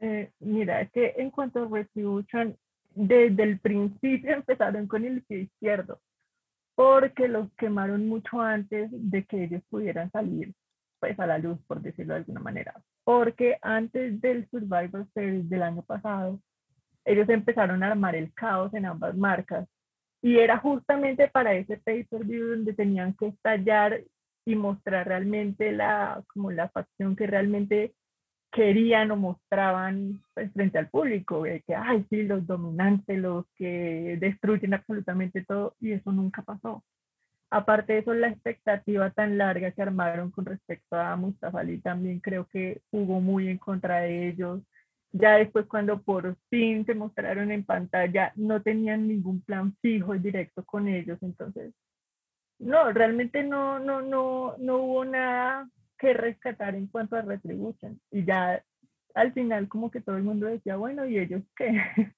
Eh, 0.01 0.31
mira, 0.41 0.81
es 0.81 0.91
que 0.93 1.15
en 1.17 1.31
cuanto 1.31 1.63
a 1.63 1.69
Retribution, 1.69 2.57
desde 2.95 3.43
el 3.43 3.59
principio 3.59 4.31
empezaron 4.35 4.87
con 4.87 5.05
el 5.05 5.23
pie 5.23 5.41
izquierdo, 5.41 6.01
porque 6.75 7.29
los 7.29 7.53
quemaron 7.55 8.09
mucho 8.09 8.41
antes 8.41 8.89
de 8.93 9.25
que 9.25 9.45
ellos 9.45 9.63
pudieran 9.69 10.11
salir 10.13 10.55
pues 10.99 11.19
a 11.19 11.27
la 11.27 11.39
luz, 11.39 11.59
por 11.67 11.81
decirlo 11.81 12.15
de 12.15 12.21
alguna 12.21 12.41
manera. 12.41 12.75
Porque 13.05 13.59
antes 13.63 14.21
del 14.21 14.49
Survivor 14.51 15.07
Series 15.15 15.49
del 15.49 15.63
año 15.63 15.83
pasado, 15.83 16.41
ellos 17.05 17.29
empezaron 17.29 17.83
a 17.83 17.89
armar 17.89 18.17
el 18.17 18.33
caos 18.35 18.75
en 18.75 18.87
ambas 18.87 19.17
marcas. 19.17 19.69
Y 20.23 20.39
era 20.39 20.59
justamente 20.59 21.29
para 21.29 21.55
ese 21.55 21.77
pay-per-view 21.77 22.49
donde 22.49 22.73
tenían 22.73 23.15
que 23.15 23.29
estallar 23.29 24.03
y 24.45 24.55
mostrar 24.55 25.07
realmente 25.07 25.73
la, 25.73 26.23
como 26.33 26.51
la 26.51 26.69
facción 26.69 27.15
que 27.17 27.27
realmente 27.27 27.95
querían 28.53 29.11
o 29.11 29.17
mostraban 29.17 30.23
pues, 30.35 30.53
frente 30.53 30.79
al 30.79 30.89
público, 30.89 31.43
de 31.43 31.61
que, 31.61 31.75
ay, 31.75 32.07
sí, 32.09 32.23
los 32.23 32.47
dominantes, 32.47 33.19
los 33.19 33.45
que 33.57 34.17
destruyen 34.19 34.75
absolutamente 34.75 35.45
todo, 35.45 35.75
y 35.81 35.93
eso 35.93 36.11
nunca 36.11 36.43
pasó. 36.43 36.83
Aparte 37.51 37.93
de 37.95 37.99
eso, 38.01 38.13
la 38.15 38.29
expectativa 38.29 39.11
tan 39.11 39.39
larga 39.39 39.71
que 39.71 39.83
armaron 39.83 40.31
con 40.31 40.47
respecto 40.47 40.97
a 40.97 41.15
Mustafa 41.17 41.61
Ali 41.61 41.79
también 41.81 42.21
creo 42.21 42.47
que 42.49 42.83
jugó 42.91 43.21
muy 43.21 43.49
en 43.49 43.59
contra 43.59 44.01
de 44.01 44.29
ellos. 44.29 44.63
Ya 45.13 45.37
después, 45.37 45.67
cuando 45.67 46.03
por 46.03 46.37
fin 46.51 46.85
se 46.85 46.95
mostraron 46.95 47.53
en 47.53 47.65
pantalla, 47.65 48.33
no 48.35 48.63
tenían 48.63 49.07
ningún 49.09 49.41
plan 49.43 49.77
fijo 49.81 50.15
y 50.15 50.19
directo 50.19 50.65
con 50.65 50.89
ellos. 50.89 51.19
Entonces, 51.23 51.73
no, 52.59 52.93
realmente 52.93 53.43
no, 53.45 53.79
no, 53.79 54.03
no, 54.03 54.57
no 54.59 54.77
hubo 54.79 55.05
nada 55.05 55.69
que 55.99 56.13
rescatar 56.15 56.75
en 56.75 56.89
cuanto 56.89 57.17
a 57.17 57.23
Retribution. 57.23 58.01
Y 58.11 58.25
ya 58.25 58.63
al 59.15 59.33
final 59.33 59.69
como 59.69 59.91
que 59.91 60.01
todo 60.01 60.17
el 60.17 60.25
mundo 60.25 60.47
decía, 60.47 60.77
bueno, 60.77 61.07
¿y 61.07 61.19
ellos 61.19 61.43
qué? 61.57 61.71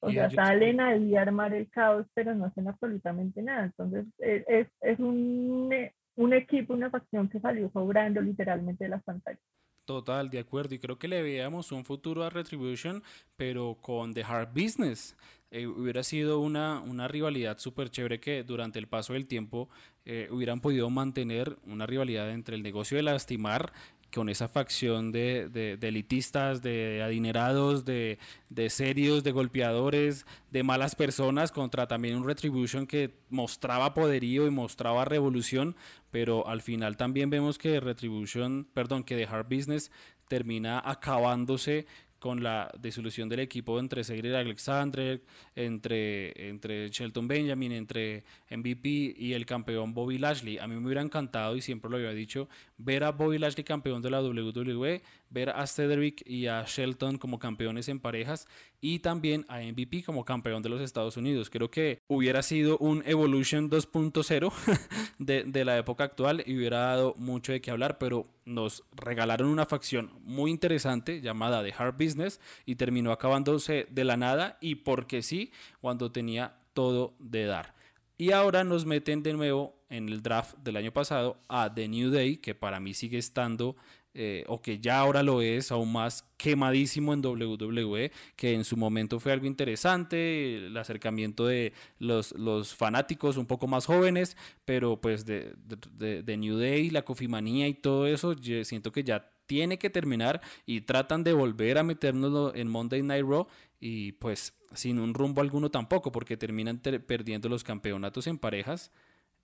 o 0.00 0.10
sea, 0.10 0.30
salen 0.30 0.80
ahí 0.80 1.16
a 1.16 1.22
armar 1.22 1.54
el 1.54 1.68
caos, 1.70 2.06
pero 2.14 2.34
no 2.34 2.46
hacen 2.46 2.68
absolutamente 2.68 3.42
nada. 3.42 3.64
Entonces, 3.64 4.06
e, 4.18 4.44
es, 4.48 4.68
es 4.80 4.98
un, 4.98 5.70
un 6.16 6.32
equipo, 6.32 6.74
una 6.74 6.90
facción 6.90 7.28
que 7.28 7.40
salió 7.40 7.70
sobrando 7.72 8.20
literalmente 8.20 8.84
de 8.84 8.90
las 8.90 9.02
pantallas. 9.02 9.40
Total, 9.84 10.28
de 10.28 10.40
acuerdo. 10.40 10.74
Y 10.74 10.78
creo 10.78 10.98
que 10.98 11.08
le 11.08 11.22
veíamos 11.22 11.72
un 11.72 11.84
futuro 11.84 12.22
a 12.22 12.28
Retribution, 12.28 13.02
pero 13.36 13.78
con 13.80 14.12
The 14.12 14.22
Hard 14.22 14.52
Business. 14.52 15.16
Eh, 15.50 15.66
hubiera 15.66 16.02
sido 16.02 16.40
una, 16.40 16.80
una 16.80 17.08
rivalidad 17.08 17.56
súper 17.56 17.88
chévere 17.88 18.20
que 18.20 18.44
durante 18.44 18.78
el 18.78 18.86
paso 18.86 19.14
del 19.14 19.26
tiempo 19.26 19.70
eh, 20.04 20.28
hubieran 20.30 20.60
podido 20.60 20.90
mantener 20.90 21.56
una 21.64 21.86
rivalidad 21.86 22.30
entre 22.30 22.54
el 22.54 22.62
negocio 22.62 22.98
de 22.98 23.02
lastimar 23.02 23.72
con 24.14 24.28
esa 24.28 24.48
facción 24.48 25.12
de, 25.12 25.48
de, 25.48 25.78
elitistas, 25.86 26.62
de 26.62 27.02
adinerados, 27.02 27.84
de, 27.84 28.18
de, 28.48 28.70
serios, 28.70 29.22
de 29.22 29.32
golpeadores, 29.32 30.26
de 30.50 30.62
malas 30.62 30.94
personas, 30.94 31.52
contra 31.52 31.86
también 31.86 32.16
un 32.16 32.24
Retribution 32.24 32.86
que 32.86 33.14
mostraba 33.28 33.94
poderío 33.94 34.46
y 34.46 34.50
mostraba 34.50 35.04
revolución, 35.04 35.76
pero 36.10 36.46
al 36.48 36.62
final 36.62 36.96
también 36.96 37.30
vemos 37.30 37.58
que 37.58 37.80
Retribution, 37.80 38.66
perdón, 38.72 39.04
que 39.04 39.16
The 39.16 39.26
Hard 39.26 39.48
Business 39.48 39.90
termina 40.28 40.82
acabándose 40.84 41.86
con 42.18 42.42
la 42.42 42.70
disolución 42.80 43.28
del 43.28 43.40
equipo 43.40 43.78
entre 43.78 44.04
Cedric 44.04 44.34
Alexander, 44.34 45.22
entre, 45.54 46.48
entre 46.48 46.88
Shelton 46.88 47.28
Benjamin, 47.28 47.72
entre 47.72 48.24
MVP 48.50 49.14
y 49.16 49.32
el 49.34 49.46
campeón 49.46 49.94
Bobby 49.94 50.18
Lashley. 50.18 50.58
A 50.58 50.66
mí 50.66 50.74
me 50.74 50.84
hubiera 50.84 51.02
encantado, 51.02 51.56
y 51.56 51.62
siempre 51.62 51.90
lo 51.90 51.96
había 51.96 52.10
dicho, 52.10 52.48
ver 52.76 53.04
a 53.04 53.12
Bobby 53.12 53.38
Lashley 53.38 53.64
campeón 53.64 54.02
de 54.02 54.10
la 54.10 54.22
WWE, 54.22 55.02
ver 55.30 55.50
a 55.50 55.66
Cedric 55.66 56.22
y 56.26 56.46
a 56.46 56.64
Shelton 56.66 57.18
como 57.18 57.38
campeones 57.38 57.88
en 57.88 58.00
parejas 58.00 58.46
y 58.80 59.00
también 59.00 59.44
a 59.48 59.60
MVP 59.60 60.02
como 60.04 60.24
campeón 60.24 60.62
de 60.62 60.68
los 60.68 60.80
Estados 60.80 61.16
Unidos. 61.16 61.50
Creo 61.50 61.70
que 61.70 62.00
hubiera 62.06 62.42
sido 62.42 62.78
un 62.78 63.02
Evolution 63.06 63.70
2.0 63.70 64.52
de, 65.18 65.44
de 65.44 65.64
la 65.64 65.76
época 65.78 66.04
actual 66.04 66.42
y 66.46 66.56
hubiera 66.56 66.78
dado 66.78 67.14
mucho 67.18 67.52
de 67.52 67.60
qué 67.60 67.70
hablar, 67.70 67.98
pero 67.98 68.26
nos 68.48 68.84
regalaron 68.92 69.48
una 69.48 69.66
facción 69.66 70.10
muy 70.22 70.50
interesante 70.50 71.20
llamada 71.20 71.62
The 71.62 71.74
Hard 71.76 71.94
Business 71.94 72.40
y 72.66 72.76
terminó 72.76 73.12
acabándose 73.12 73.86
de 73.90 74.04
la 74.04 74.16
nada 74.16 74.58
y 74.60 74.76
porque 74.76 75.22
sí, 75.22 75.52
cuando 75.80 76.10
tenía 76.10 76.56
todo 76.72 77.14
de 77.18 77.44
dar. 77.44 77.74
Y 78.16 78.32
ahora 78.32 78.64
nos 78.64 78.84
meten 78.84 79.22
de 79.22 79.32
nuevo 79.32 79.78
en 79.90 80.08
el 80.08 80.22
draft 80.22 80.56
del 80.58 80.76
año 80.76 80.92
pasado 80.92 81.38
a 81.48 81.72
The 81.72 81.88
New 81.88 82.10
Day, 82.10 82.38
que 82.38 82.54
para 82.54 82.80
mí 82.80 82.94
sigue 82.94 83.18
estando 83.18 83.76
eh, 84.14 84.44
o 84.48 84.60
que 84.60 84.80
ya 84.80 84.98
ahora 84.98 85.22
lo 85.22 85.42
es 85.42 85.70
aún 85.70 85.92
más 85.92 86.26
quemadísimo 86.36 87.12
en 87.12 87.24
WWE, 87.24 88.10
que 88.36 88.54
en 88.54 88.64
su 88.64 88.76
momento 88.76 89.20
fue 89.20 89.32
algo 89.32 89.46
interesante, 89.46 90.56
el 90.66 90.76
acercamiento 90.76 91.46
de 91.46 91.72
los, 91.98 92.32
los 92.32 92.74
fanáticos 92.74 93.36
un 93.36 93.46
poco 93.46 93.66
más 93.66 93.86
jóvenes, 93.86 94.36
pero 94.64 95.00
pues 95.00 95.24
de, 95.24 95.54
de, 95.56 96.36
New 96.36 96.58
Day, 96.58 96.90
la 96.90 97.04
cofimanía 97.04 97.68
y 97.68 97.74
todo 97.74 98.06
eso, 98.06 98.34
siento 98.64 98.92
que 98.92 99.04
ya 99.04 99.30
tiene 99.46 99.78
que 99.78 99.90
terminar 99.90 100.40
y 100.66 100.82
tratan 100.82 101.24
de 101.24 101.32
volver 101.32 101.78
a 101.78 101.82
meternos 101.82 102.54
en 102.54 102.68
Monday 102.68 103.02
Night 103.02 103.24
Raw 103.24 103.46
y 103.80 104.12
pues 104.12 104.54
sin 104.74 104.98
un 104.98 105.14
rumbo 105.14 105.40
alguno 105.40 105.70
tampoco, 105.70 106.12
porque 106.12 106.36
terminan 106.36 106.78
perdiendo 106.78 107.48
los 107.48 107.64
campeonatos 107.64 108.26
en 108.26 108.38
parejas 108.38 108.90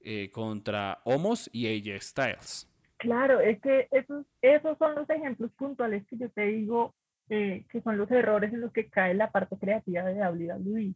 eh, 0.00 0.30
contra 0.32 1.00
Homos 1.04 1.48
y 1.52 1.66
AJ 1.66 2.02
Styles. 2.02 2.73
Claro, 3.04 3.38
es 3.40 3.60
que 3.60 3.86
esos, 3.90 4.24
esos 4.40 4.78
son 4.78 4.94
los 4.94 5.08
ejemplos 5.10 5.52
puntuales 5.52 6.06
que 6.06 6.16
yo 6.16 6.30
te 6.30 6.46
digo 6.46 6.94
eh, 7.28 7.66
que 7.68 7.82
son 7.82 7.98
los 7.98 8.10
errores 8.10 8.50
en 8.54 8.62
los 8.62 8.72
que 8.72 8.88
cae 8.88 9.12
la 9.12 9.30
parte 9.30 9.58
creativa 9.58 10.02
de 10.04 10.14
WWE. 10.14 10.94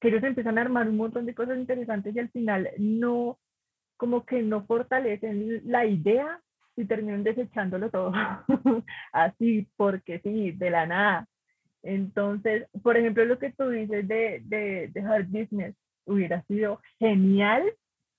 Que 0.00 0.08
ellos 0.08 0.22
empiezan 0.22 0.56
a 0.56 0.60
armar 0.60 0.88
un 0.88 0.96
montón 0.96 1.26
de 1.26 1.34
cosas 1.34 1.58
interesantes 1.58 2.14
y 2.14 2.20
al 2.20 2.30
final 2.30 2.70
no, 2.78 3.40
como 3.96 4.24
que 4.24 4.40
no 4.40 4.64
fortalecen 4.66 5.62
la 5.64 5.84
idea 5.84 6.40
y 6.76 6.84
terminan 6.84 7.24
desechándolo 7.24 7.90
todo. 7.90 8.12
Así, 9.12 9.68
porque 9.76 10.20
sí, 10.20 10.52
de 10.52 10.70
la 10.70 10.86
nada. 10.86 11.28
Entonces, 11.82 12.68
por 12.84 12.96
ejemplo, 12.96 13.24
lo 13.24 13.40
que 13.40 13.50
tú 13.50 13.68
dices 13.68 14.06
de, 14.06 14.42
de, 14.44 14.90
de 14.94 15.00
Hard 15.00 15.26
Business 15.26 15.74
hubiera 16.04 16.42
sido 16.42 16.80
genial 17.00 17.64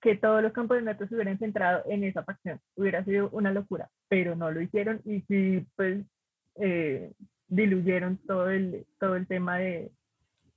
que 0.04 0.18
todos 0.18 0.44
los 0.44 0.52
campeonatos 0.52 1.08
se 1.08 1.16
hubieran 1.16 1.39
centrado 1.39 1.82
en 1.86 2.04
esa 2.04 2.24
facción. 2.24 2.60
Hubiera 2.76 3.06
sido 3.06 3.30
una 3.30 3.54
locura, 3.54 3.89
pero 4.10 4.36
no 4.36 4.52
lo 4.52 4.62
hicieron 4.62 5.02
y 5.06 5.22
sí, 5.22 5.66
pues, 5.78 6.06
eh, 6.56 7.13
diluyeron 7.48 8.18
todo 8.28 8.50
el, 8.50 8.86
todo 9.00 9.16
el 9.16 9.26
tema 9.28 9.60
de, 9.60 9.92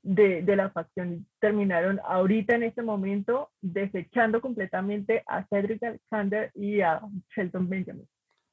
de, 0.03 0.43
de, 0.43 0.57
la 0.57 0.71
facción 0.71 1.15
y 1.15 1.27
terminaron 1.39 2.01
ahorita 2.05 2.57
en 2.57 2.65
este 2.65 2.83
momento 2.83 3.51
desechando 3.61 4.41
completamente 4.41 5.23
a 5.29 5.47
Cedric 5.47 5.83
Alexander 5.85 6.51
y 6.55 6.81
a 6.81 7.01
Shelton 7.35 7.69
Benjamin. 7.69 8.09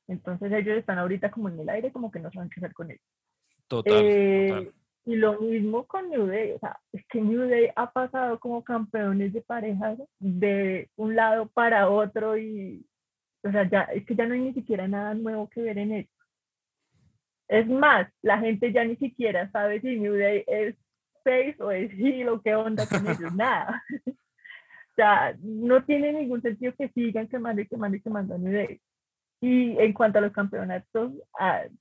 Entonces 0.08 0.52
ellos 0.52 0.78
están 0.78 1.00
ahorita 1.00 1.32
como 1.32 1.50
en 1.50 1.60
el 1.60 1.70
aire, 1.70 1.92
como 1.92 2.12
que 2.12 2.20
no 2.20 2.32
saben 2.32 2.50
qué 2.50 2.60
hacer 2.60 2.74
con 2.74 2.92
ellos. 2.92 3.02
Total, 3.68 4.02
eh, 4.04 4.48
total. 4.50 4.74
Y 5.06 5.16
lo 5.16 5.40
mismo 5.42 5.86
con 5.86 6.10
New 6.10 6.28
Day, 6.28 6.54
o 6.54 6.60
sea, 6.60 6.80
es 6.94 7.06
que 7.08 7.20
New 7.20 7.50
Day 7.50 7.70
ha 7.76 7.92
pasado 7.92 8.40
como 8.40 8.64
campeones 8.64 9.34
de 9.34 9.42
parejas 9.42 10.00
de 10.20 10.90
un 10.96 11.16
lado 11.16 11.48
para 11.48 11.90
otro 11.90 12.38
y, 12.38 12.86
o 13.44 13.52
sea, 13.52 13.70
ya, 13.70 13.82
es 13.82 14.06
que 14.06 14.16
ya 14.16 14.26
no 14.26 14.34
hay 14.34 14.40
ni 14.40 14.54
siquiera 14.54 14.88
nada 14.88 15.14
nuevo 15.14 15.50
que 15.50 15.62
ver 15.62 15.78
en 15.78 15.92
ellos. 15.92 16.12
Es 17.50 17.68
más, 17.68 18.08
la 18.22 18.40
gente 18.40 18.72
ya 18.72 18.86
ni 18.86 18.96
siquiera 18.96 19.52
sabe 19.52 19.82
si 19.82 20.00
New 20.00 20.16
Day 20.16 20.46
es 20.48 20.76
face 21.24 21.56
o 21.60 21.72
es 21.72 21.92
heel 21.92 22.30
o 22.30 22.42
qué 22.42 22.56
onda 22.56 22.88
con 22.88 23.06
ellos, 23.06 23.34
nada. 23.36 23.84
o 24.08 24.96
sea, 24.96 25.36
no 25.42 25.84
tiene 25.84 26.14
ningún 26.14 26.42
sentido 26.42 26.74
que 26.78 26.90
sigan 26.90 27.28
quemando 27.28 27.62
y 27.62 27.68
quemando 27.68 27.98
y 27.98 28.02
quemando 28.02 28.36
a 28.36 28.38
New 28.38 28.54
Day. 28.54 28.80
Y 29.42 29.78
en 29.78 29.92
cuanto 29.92 30.20
a 30.20 30.22
los 30.22 30.32
campeonatos, 30.32 31.12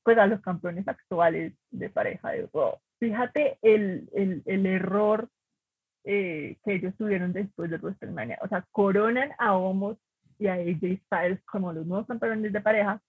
pues 0.03 0.19
a 0.19 0.27
los 0.27 0.41
campeones 0.41 0.89
actuales 0.89 1.55
de 1.71 1.89
pareja 1.89 2.31
de 2.31 2.49
Raw, 2.53 2.81
fíjate 3.03 3.59
el, 3.63 4.09
el, 4.15 4.43
el 4.47 4.65
error 4.65 5.29
eh, 6.05 6.57
que 6.65 6.75
ellos 6.75 6.95
tuvieron 6.97 7.33
después 7.33 7.69
de 7.69 7.79
WrestleMania. 7.79 8.39
O 8.43 8.49
sea, 8.49 8.65
coronan 8.71 9.33
a 9.39 9.57
Homos 9.57 9.99
y 10.39 10.47
a 10.47 10.53
AJ 10.53 11.01
Styles 11.07 11.45
como 11.47 11.73
los 11.73 11.85
nuevos 11.85 12.07
campeones 12.07 12.53
de 12.53 12.61
pareja 12.61 13.03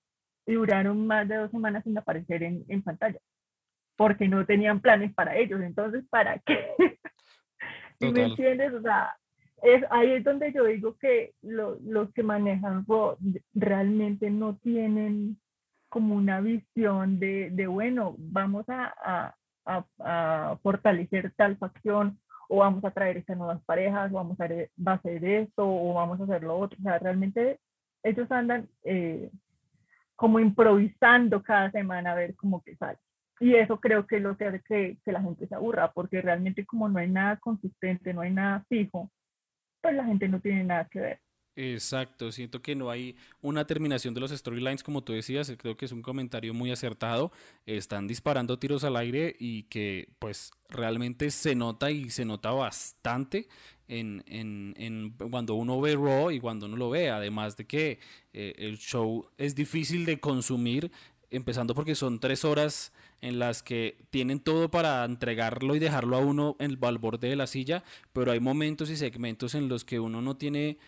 y 0.47 0.53
duraron 0.53 1.05
más 1.05 1.27
de 1.27 1.35
dos 1.35 1.51
semanas 1.51 1.83
sin 1.83 1.95
aparecer 1.95 2.41
en, 2.41 2.65
en 2.69 2.81
pantalla 2.81 3.19
porque 3.95 4.27
no 4.27 4.43
tenían 4.47 4.81
planes 4.81 5.13
para 5.13 5.37
ellos. 5.37 5.61
Entonces, 5.61 6.03
¿para 6.09 6.39
qué? 6.45 6.97
¿Sí 7.99 8.11
me 8.11 8.23
entiendes? 8.23 8.73
O 8.73 8.81
sea, 8.81 9.15
es, 9.61 9.83
ahí 9.91 10.13
es 10.13 10.23
donde 10.23 10.51
yo 10.53 10.63
digo 10.63 10.97
que 10.97 11.35
lo, 11.43 11.77
los 11.83 12.11
que 12.13 12.23
manejan 12.23 12.83
realmente 13.53 14.31
no 14.31 14.55
tienen 14.57 15.37
como 15.87 16.15
una 16.15 16.41
visión 16.41 17.19
de, 17.19 17.51
de 17.51 17.67
bueno, 17.67 18.15
vamos 18.17 18.67
a, 18.67 18.91
a, 18.97 19.35
fortalecer 20.61 21.31
tal 21.35 21.57
facción 21.57 22.19
o 22.49 22.57
vamos 22.57 22.83
a 22.83 22.91
traer 22.91 23.17
estas 23.17 23.37
nuevas 23.37 23.61
parejas 23.63 24.11
o 24.11 24.15
vamos 24.15 24.39
a, 24.39 24.45
hacer 24.45 25.25
esto 25.25 25.63
o 25.65 25.93
vamos 25.93 26.19
a 26.19 26.23
hacer 26.23 26.43
lo 26.43 26.57
otro. 26.57 26.77
O 26.79 26.83
sea, 26.83 26.99
realmente 26.99 27.59
ellos 28.03 28.29
andan 28.31 28.67
eh, 28.83 29.31
como 30.15 30.39
improvisando 30.39 31.41
cada 31.41 31.71
semana 31.71 32.11
a 32.11 32.15
ver 32.15 32.35
cómo 32.35 32.61
que 32.61 32.75
sale. 32.75 32.99
Y 33.39 33.55
eso 33.55 33.79
creo 33.79 34.05
que 34.05 34.17
es 34.17 34.21
lo 34.21 34.37
que 34.37 34.45
hace 34.45 34.61
que, 34.61 34.97
que, 35.03 35.11
la 35.11 35.21
gente 35.21 35.47
se 35.47 35.55
aburra, 35.55 35.91
porque 35.91 36.21
realmente 36.21 36.65
como 36.65 36.87
no 36.87 36.99
hay 36.99 37.09
nada 37.09 37.37
consistente, 37.37 38.13
no 38.13 38.21
hay 38.21 38.31
nada 38.31 38.63
fijo, 38.69 39.09
pues 39.81 39.95
la 39.95 40.05
gente 40.05 40.27
no 40.29 40.39
tiene 40.39 40.63
nada 40.63 40.85
que 40.85 40.99
ver. 40.99 41.19
Exacto, 41.55 42.31
siento 42.31 42.63
que 42.63 42.73
no 42.75 42.89
hay 42.89 43.15
una 43.41 43.67
terminación 43.67 44.15
de 44.15 44.19
los 44.19 44.31
storylines 44.31 44.81
como 44.81 45.03
tú 45.03 45.13
decías, 45.13 45.53
creo 45.59 45.77
que 45.77 45.85
es 45.85 45.91
un 45.91 46.01
comentario 46.01 46.51
muy 46.51 46.71
acertado, 46.71 47.31
están 47.67 48.07
disparando 48.07 48.57
tiros 48.57 48.83
al 48.83 48.95
aire 48.95 49.35
y 49.37 49.63
que 49.63 50.09
pues 50.17 50.49
realmente 50.67 51.29
se 51.29 51.53
nota 51.53 51.91
y 51.91 52.09
se 52.09 52.25
nota 52.25 52.49
bastante 52.51 53.47
en, 53.87 54.23
en, 54.25 54.73
en 54.77 55.11
cuando 55.29 55.53
uno 55.53 55.79
ve 55.79 55.95
Raw 55.95 56.31
y 56.31 56.39
cuando 56.39 56.65
uno 56.65 56.75
lo 56.75 56.89
ve, 56.89 57.11
además 57.11 57.55
de 57.55 57.67
que 57.67 57.99
eh, 58.33 58.55
el 58.57 58.79
show 58.79 59.27
es 59.37 59.53
difícil 59.53 60.05
de 60.05 60.19
consumir, 60.19 60.91
empezando 61.29 61.75
porque 61.75 61.93
son 61.93 62.19
tres 62.19 62.45
horas 62.45 62.91
en 63.21 63.37
las 63.37 63.61
que 63.61 63.97
tienen 64.09 64.39
todo 64.39 64.71
para 64.71 65.05
entregarlo 65.05 65.75
y 65.75 65.79
dejarlo 65.79 66.15
a 66.17 66.19
uno 66.19 66.55
en 66.59 66.71
el, 66.71 66.79
al 66.81 66.97
borde 66.97 67.29
de 67.29 67.35
la 67.35 67.45
silla, 67.45 67.83
pero 68.11 68.31
hay 68.31 68.39
momentos 68.39 68.89
y 68.89 68.97
segmentos 68.97 69.53
en 69.53 69.69
los 69.69 69.85
que 69.85 69.99
uno 69.99 70.19
no 70.23 70.35
tiene 70.35 70.79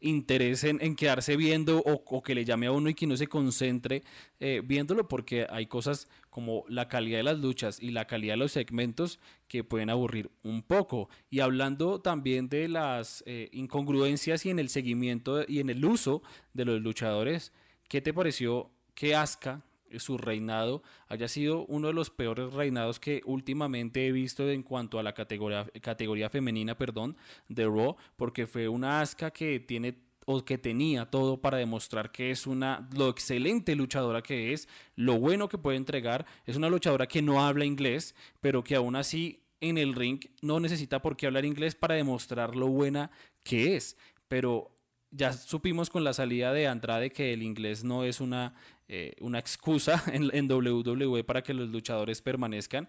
interés 0.00 0.64
en, 0.64 0.96
quedarse 0.96 1.36
viendo 1.36 1.82
o, 1.84 2.22
que 2.22 2.34
le 2.34 2.44
llame 2.44 2.66
a 2.66 2.72
uno 2.72 2.88
y 2.88 2.94
que 2.94 3.06
no 3.06 3.16
se 3.16 3.26
concentre 3.26 4.02
eh, 4.40 4.62
viéndolo 4.64 5.08
porque 5.08 5.46
hay 5.50 5.66
cosas 5.66 6.08
como 6.30 6.64
la 6.68 6.88
calidad 6.88 7.18
de 7.18 7.24
las 7.24 7.38
luchas 7.38 7.78
y 7.80 7.90
la 7.90 8.06
calidad 8.06 8.34
de 8.34 8.38
los 8.38 8.52
segmentos 8.52 9.18
que 9.48 9.64
pueden 9.64 9.90
aburrir 9.90 10.30
un 10.42 10.62
poco. 10.62 11.08
Y 11.30 11.40
hablando 11.40 12.00
también 12.00 12.48
de 12.48 12.68
las 12.68 13.22
eh, 13.26 13.48
incongruencias 13.52 14.46
y 14.46 14.50
en 14.50 14.58
el 14.58 14.68
seguimiento 14.68 15.44
y 15.46 15.60
en 15.60 15.70
el 15.70 15.84
uso 15.84 16.22
de 16.54 16.64
los 16.64 16.80
luchadores, 16.80 17.52
¿qué 17.88 18.00
te 18.00 18.14
pareció 18.14 18.70
que 18.94 19.14
Asuka 19.14 19.62
su 19.98 20.18
reinado 20.18 20.82
haya 21.08 21.28
sido 21.28 21.64
uno 21.66 21.88
de 21.88 21.94
los 21.94 22.10
peores 22.10 22.52
reinados 22.52 23.00
que 23.00 23.22
últimamente 23.24 24.06
he 24.06 24.12
visto 24.12 24.48
en 24.50 24.62
cuanto 24.62 24.98
a 24.98 25.02
la 25.02 25.14
categoría, 25.14 25.66
categoría 25.80 26.30
femenina, 26.30 26.76
perdón, 26.76 27.16
de 27.48 27.64
Raw, 27.64 27.96
porque 28.16 28.46
fue 28.46 28.68
una 28.68 29.00
asca 29.00 29.30
que 29.30 29.60
tiene 29.60 30.08
o 30.30 30.44
que 30.44 30.58
tenía 30.58 31.06
todo 31.06 31.40
para 31.40 31.56
demostrar 31.56 32.12
que 32.12 32.30
es 32.30 32.46
una 32.46 32.86
lo 32.94 33.08
excelente 33.08 33.74
luchadora 33.74 34.20
que 34.20 34.52
es, 34.52 34.68
lo 34.94 35.18
bueno 35.18 35.48
que 35.48 35.56
puede 35.56 35.78
entregar, 35.78 36.26
es 36.44 36.56
una 36.56 36.68
luchadora 36.68 37.06
que 37.06 37.22
no 37.22 37.42
habla 37.42 37.64
inglés, 37.64 38.14
pero 38.42 38.62
que 38.62 38.74
aún 38.74 38.94
así 38.94 39.42
en 39.60 39.78
el 39.78 39.94
ring 39.94 40.20
no 40.42 40.60
necesita 40.60 41.00
por 41.00 41.16
qué 41.16 41.26
hablar 41.26 41.46
inglés 41.46 41.74
para 41.74 41.94
demostrar 41.94 42.56
lo 42.56 42.68
buena 42.68 43.10
que 43.42 43.76
es, 43.76 43.96
pero 44.28 44.70
ya 45.10 45.32
supimos 45.32 45.88
con 45.88 46.04
la 46.04 46.12
salida 46.12 46.52
de 46.52 46.66
Andrade 46.66 47.10
que 47.10 47.32
el 47.32 47.42
inglés 47.42 47.82
no 47.82 48.04
es 48.04 48.20
una, 48.20 48.54
eh, 48.88 49.14
una 49.20 49.38
excusa 49.38 50.02
en, 50.12 50.30
en, 50.32 50.50
WWE 50.50 51.24
para 51.24 51.42
que 51.42 51.54
los 51.54 51.68
luchadores 51.68 52.22
permanezcan, 52.22 52.88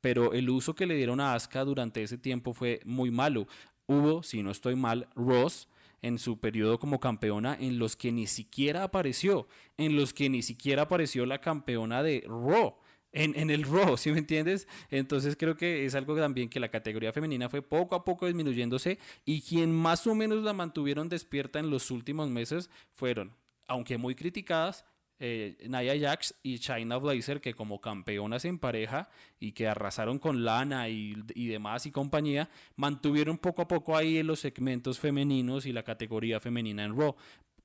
pero 0.00 0.32
el 0.32 0.48
uso 0.50 0.74
que 0.74 0.86
le 0.86 0.94
dieron 0.94 1.20
a 1.20 1.34
Asuka 1.34 1.64
durante 1.64 2.02
ese 2.02 2.18
tiempo 2.18 2.52
fue 2.52 2.80
muy 2.84 3.10
malo. 3.10 3.48
Hubo, 3.86 4.22
si 4.22 4.42
no 4.42 4.50
estoy 4.50 4.76
mal, 4.76 5.08
Ross 5.14 5.68
en 6.00 6.18
su 6.18 6.38
periodo 6.38 6.78
como 6.78 7.00
campeona 7.00 7.56
en 7.58 7.78
los 7.78 7.96
que 7.96 8.12
ni 8.12 8.28
siquiera 8.28 8.84
apareció, 8.84 9.48
en 9.76 9.96
los 9.96 10.14
que 10.14 10.30
ni 10.30 10.42
siquiera 10.42 10.82
apareció 10.82 11.26
la 11.26 11.40
campeona 11.40 12.04
de 12.04 12.22
Raw 12.26 12.76
en, 13.12 13.50
el 13.50 13.64
Raw, 13.64 13.96
¿sí 13.96 14.10
me 14.12 14.18
entiendes? 14.18 14.68
Entonces 14.90 15.36
creo 15.36 15.56
que 15.56 15.84
es 15.84 15.94
algo 15.94 16.16
también 16.16 16.48
que 16.48 16.60
la 16.60 16.68
categoría 16.68 17.12
femenina 17.12 17.48
fue 17.48 17.62
poco 17.62 17.94
a 17.94 18.04
poco 18.04 18.26
disminuyéndose 18.26 18.98
y 19.24 19.40
quien 19.42 19.74
más 19.74 20.06
o 20.06 20.14
menos 20.14 20.42
la 20.42 20.52
mantuvieron 20.52 21.08
despierta 21.08 21.58
en 21.58 21.70
los 21.70 21.90
últimos 21.90 22.28
meses 22.28 22.70
fueron, 22.92 23.34
aunque 23.66 23.98
muy 23.98 24.14
criticadas, 24.14 24.84
eh, 25.20 25.56
Naya 25.68 25.98
Jax 25.98 26.34
y 26.42 26.58
China 26.58 26.98
Blazer, 26.98 27.40
que 27.40 27.54
como 27.54 27.80
campeonas 27.80 28.44
en 28.44 28.58
pareja 28.58 29.08
y 29.40 29.52
que 29.52 29.66
arrasaron 29.66 30.18
con 30.18 30.44
Lana 30.44 30.88
y, 30.88 31.16
y, 31.34 31.46
demás 31.48 31.86
y 31.86 31.90
compañía, 31.90 32.48
mantuvieron 32.76 33.38
poco 33.38 33.62
a 33.62 33.68
poco 33.68 33.96
ahí 33.96 34.22
los 34.22 34.40
segmentos 34.40 34.98
femeninos 34.98 35.66
y 35.66 35.72
la 35.72 35.82
categoría 35.82 36.40
femenina 36.40 36.84
en 36.84 36.96
Raw, 36.96 37.16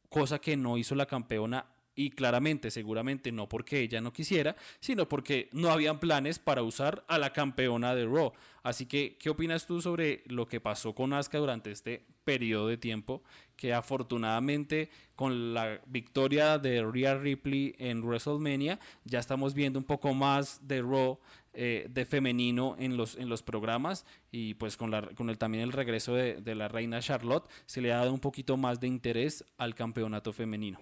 cosa 0.10 0.40
que 0.40 0.58
no 0.58 0.78
hizo 0.78 0.96
la 0.96 1.06
campeona 1.06 1.66
y 1.96 2.12
claramente, 2.12 2.72
seguramente 2.72 3.32
no 3.32 3.48
porque 3.48 3.82
ella 3.82 4.02
no 4.02 4.14
quisiera, 4.14 4.56
sino 4.80 5.08
porque 5.08 5.50
no 5.52 5.70
habían 5.70 6.00
planes 6.00 6.40
para 6.40 6.64
usar 6.64 7.04
a 7.08 7.18
la 7.18 7.34
campeona 7.34 7.96
de 7.96 8.06
Raw. 8.06 8.34
Así 8.64 8.86
que, 8.86 9.18
¿qué 9.20 9.30
opinas 9.30 9.68
tú 9.68 9.82
sobre 9.82 10.24
lo 10.26 10.48
que 10.48 10.62
pasó 10.62 10.96
con 10.96 11.14
Asuka 11.14 11.38
durante 11.38 11.72
este 11.72 12.06
periodo 12.24 12.68
de 12.68 12.78
tiempo? 12.78 13.22
Que 13.56 13.74
afortunadamente 13.74 14.90
con 15.16 15.54
la 15.54 15.82
victoria 15.86 16.58
de 16.58 16.82
Rhea 16.82 17.16
Ripley 17.16 17.76
en 17.78 18.02
WrestleMania, 18.02 18.80
ya 19.04 19.20
estamos 19.20 19.54
viendo 19.54 19.80
un 19.80 19.86
poco 19.86 20.14
más 20.14 20.66
de 20.66 20.82
Raw 20.82 21.20
eh, 21.54 21.88
de 21.90 22.06
femenino 22.06 22.76
en 22.80 22.98
los, 22.98 23.16
en 23.16 23.30
los 23.30 23.44
programas 23.44 24.06
y 24.32 24.56
pues 24.56 24.76
con, 24.76 24.90
la, 24.90 25.04
con 25.10 25.30
el, 25.30 25.38
también 25.38 25.64
el 25.64 25.72
regreso 25.72 26.16
de, 26.16 26.42
de 26.42 26.56
la 26.56 26.68
reina 26.68 27.00
Charlotte 27.00 27.48
se 27.68 27.80
le 27.80 27.94
ha 27.94 27.98
dado 27.98 28.12
un 28.12 28.20
poquito 28.20 28.58
más 28.58 28.80
de 28.80 28.88
interés 28.88 29.46
al 29.58 29.76
campeonato 29.76 30.34
femenino. 30.34 30.80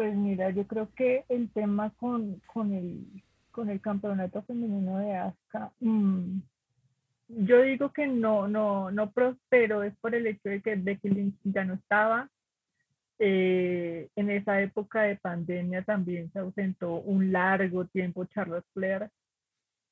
Pues 0.00 0.16
mira, 0.16 0.48
yo 0.48 0.66
creo 0.66 0.88
que 0.96 1.26
el 1.28 1.50
tema 1.50 1.90
con, 1.98 2.40
con, 2.46 2.72
el, 2.72 3.04
con 3.50 3.68
el 3.68 3.82
campeonato 3.82 4.40
femenino 4.44 4.98
de 4.98 5.14
ASCA, 5.14 5.72
mm, 5.78 6.38
yo 7.28 7.60
digo 7.60 7.92
que 7.92 8.06
no, 8.06 8.48
no, 8.48 8.90
no 8.90 9.10
prosperó, 9.10 9.82
es 9.82 9.94
por 9.98 10.14
el 10.14 10.26
hecho 10.26 10.48
de 10.48 10.62
que 10.62 10.74
Becky 10.76 11.10
Lynch 11.10 11.36
ya 11.44 11.66
no 11.66 11.74
estaba. 11.74 12.30
Eh, 13.18 14.08
en 14.16 14.30
esa 14.30 14.62
época 14.62 15.02
de 15.02 15.16
pandemia 15.16 15.82
también 15.82 16.32
se 16.32 16.38
ausentó 16.38 16.94
un 16.94 17.30
largo 17.30 17.84
tiempo 17.84 18.24
Charlotte 18.24 18.64
Flair 18.72 19.10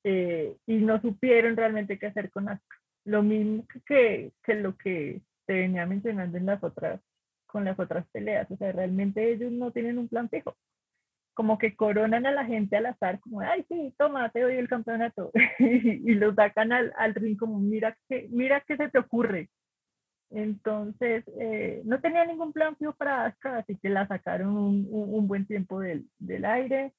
eh, 0.05 0.57
y 0.66 0.77
no 0.77 1.03
supieron 1.03 1.55
realmente 1.55 1.99
qué 1.99 2.07
hacer 2.07 2.31
con 2.31 2.49
ASCA. 2.49 2.77
Lo 3.05 3.23
mismo 3.23 3.66
que, 3.85 4.33
que 4.42 4.55
lo 4.55 4.75
que 4.75 5.21
te 5.44 5.53
venía 5.53 5.85
mencionando 5.85 6.38
en 6.38 6.47
las 6.47 6.64
otras 6.64 6.99
con 7.49 7.65
las 7.65 7.79
otras 7.79 8.07
peleas. 8.13 8.49
O 8.51 8.57
sea, 8.57 8.71
realmente 8.73 9.33
ellos 9.33 9.51
no 9.51 9.73
tienen 9.73 9.99
un 9.99 10.09
plan 10.09 10.29
fijo. 10.29 10.57
Como 11.35 11.59
que 11.59 11.75
coronan 11.75 12.27
a 12.27 12.33
la 12.33 12.45
gente 12.45 12.77
al 12.77 12.87
azar, 12.87 13.21
como, 13.21 13.41
ay, 13.41 13.65
sí, 13.69 13.95
toma, 13.99 14.31
te 14.31 14.41
doy 14.41 14.57
el 14.57 14.69
campeonato. 14.69 15.33
y 15.59 16.15
lo 16.15 16.35
sacan 16.35 16.73
al, 16.73 16.93
al 16.97 17.15
ring 17.15 17.37
como, 17.37 17.59
mira 17.59 17.97
qué, 18.09 18.29
mira 18.31 18.63
qué 18.67 18.77
se 18.77 18.89
te 18.89 18.99
ocurre. 18.99 19.51
Entonces, 20.31 21.25
eh, 21.41 21.81
no 21.85 22.01
tenía 22.01 22.25
ningún 22.27 22.53
plan 22.53 22.77
fijo 22.77 22.93
para 22.93 23.27
Asuka, 23.27 23.59
así 23.59 23.77
que 23.77 23.89
la 23.89 24.07
sacaron 24.07 24.57
un, 24.57 24.87
un, 24.91 25.27
buen 25.27 25.47
tiempo 25.47 25.81
del, 25.81 26.07
del, 26.19 26.45
aire. 26.45 26.93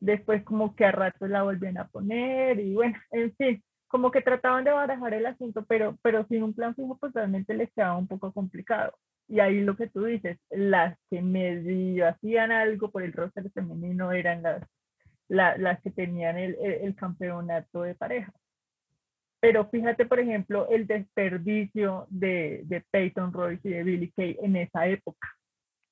Después 0.00 0.42
como 0.42 0.74
que 0.74 0.84
a 0.84 0.92
ratos 0.92 1.30
la 1.30 1.44
volvían 1.44 1.78
a 1.78 1.86
poner 1.88 2.58
y 2.58 2.74
bueno, 2.74 2.98
en 3.12 3.32
fin, 3.36 3.64
como 3.92 4.10
que 4.10 4.22
trataban 4.22 4.64
de 4.64 4.70
barajar 4.70 5.12
el 5.12 5.26
asunto, 5.26 5.66
pero, 5.68 5.98
pero 6.00 6.24
sin 6.26 6.42
un 6.42 6.54
plan 6.54 6.74
fijo 6.74 6.96
pues 6.96 7.12
realmente 7.12 7.52
les 7.52 7.70
quedaba 7.72 7.98
un 7.98 8.08
poco 8.08 8.32
complicado. 8.32 8.94
Y 9.28 9.38
ahí 9.38 9.60
lo 9.60 9.76
que 9.76 9.86
tú 9.86 10.06
dices, 10.06 10.38
las 10.48 10.98
que 11.10 11.20
medio 11.20 12.08
hacían 12.08 12.52
algo 12.52 12.90
por 12.90 13.02
el 13.02 13.12
roster 13.12 13.50
femenino 13.50 14.10
eran 14.12 14.42
las, 14.42 15.58
las 15.58 15.78
que 15.82 15.90
tenían 15.90 16.38
el, 16.38 16.56
el, 16.58 16.96
campeonato 16.96 17.82
de 17.82 17.94
pareja. 17.94 18.32
Pero 19.40 19.68
fíjate, 19.68 20.06
por 20.06 20.20
ejemplo, 20.20 20.66
el 20.70 20.86
desperdicio 20.86 22.06
de, 22.08 22.62
de 22.64 22.82
Peyton 22.90 23.30
Royce 23.30 23.68
y 23.68 23.72
de 23.72 23.82
Billy 23.82 24.10
Kay 24.12 24.38
en 24.40 24.56
esa 24.56 24.86
época. 24.86 25.28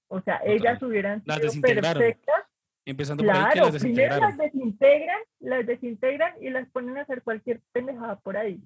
O 0.08 0.22
sea, 0.22 0.40
ellas 0.42 0.82
hubieran 0.82 1.22
sido 1.22 1.52
perfectas. 1.60 2.44
Empezando 2.85 3.25
por 3.25 3.35
ahí 3.35 3.59
las 3.59 3.83
primero 3.83 4.16
las 4.19 4.37
desintegran, 4.37 5.19
las 5.40 5.66
desintegran 5.66 6.33
y 6.40 6.51
las 6.51 6.69
ponen 6.71 6.97
a 6.99 7.03
hacer 7.03 7.23
cualquier 7.23 7.61
pendejada 7.73 8.19
por 8.21 8.37
ahí. 8.37 8.61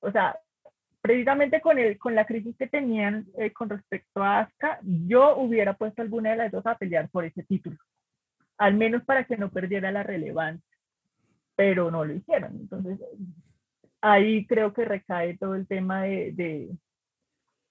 O 0.00 0.10
sea, 0.10 0.38
precisamente 1.00 1.60
con, 1.60 1.78
el, 1.78 1.98
con 1.98 2.14
la 2.14 2.26
crisis 2.26 2.56
que 2.56 2.68
tenían 2.68 3.26
eh, 3.36 3.52
con 3.52 3.68
respecto 3.68 4.22
a 4.22 4.40
Asuka, 4.40 4.78
yo 4.82 5.36
hubiera 5.36 5.74
puesto 5.74 6.02
alguna 6.02 6.30
de 6.30 6.36
las 6.36 6.52
dos 6.52 6.66
a 6.66 6.76
pelear 6.76 7.08
por 7.08 7.24
ese 7.24 7.42
título, 7.42 7.76
al 8.58 8.74
menos 8.74 9.02
para 9.04 9.24
que 9.24 9.36
no 9.36 9.50
perdiera 9.50 9.90
la 9.90 10.02
relevancia, 10.02 10.76
pero 11.56 11.90
no 11.90 12.04
lo 12.04 12.14
hicieron. 12.14 12.52
Entonces, 12.52 12.98
ahí 14.00 14.46
creo 14.46 14.72
que 14.72 14.84
recae 14.84 15.36
todo 15.36 15.54
el 15.54 15.66
tema 15.66 16.02
de, 16.02 16.32
de 16.32 16.70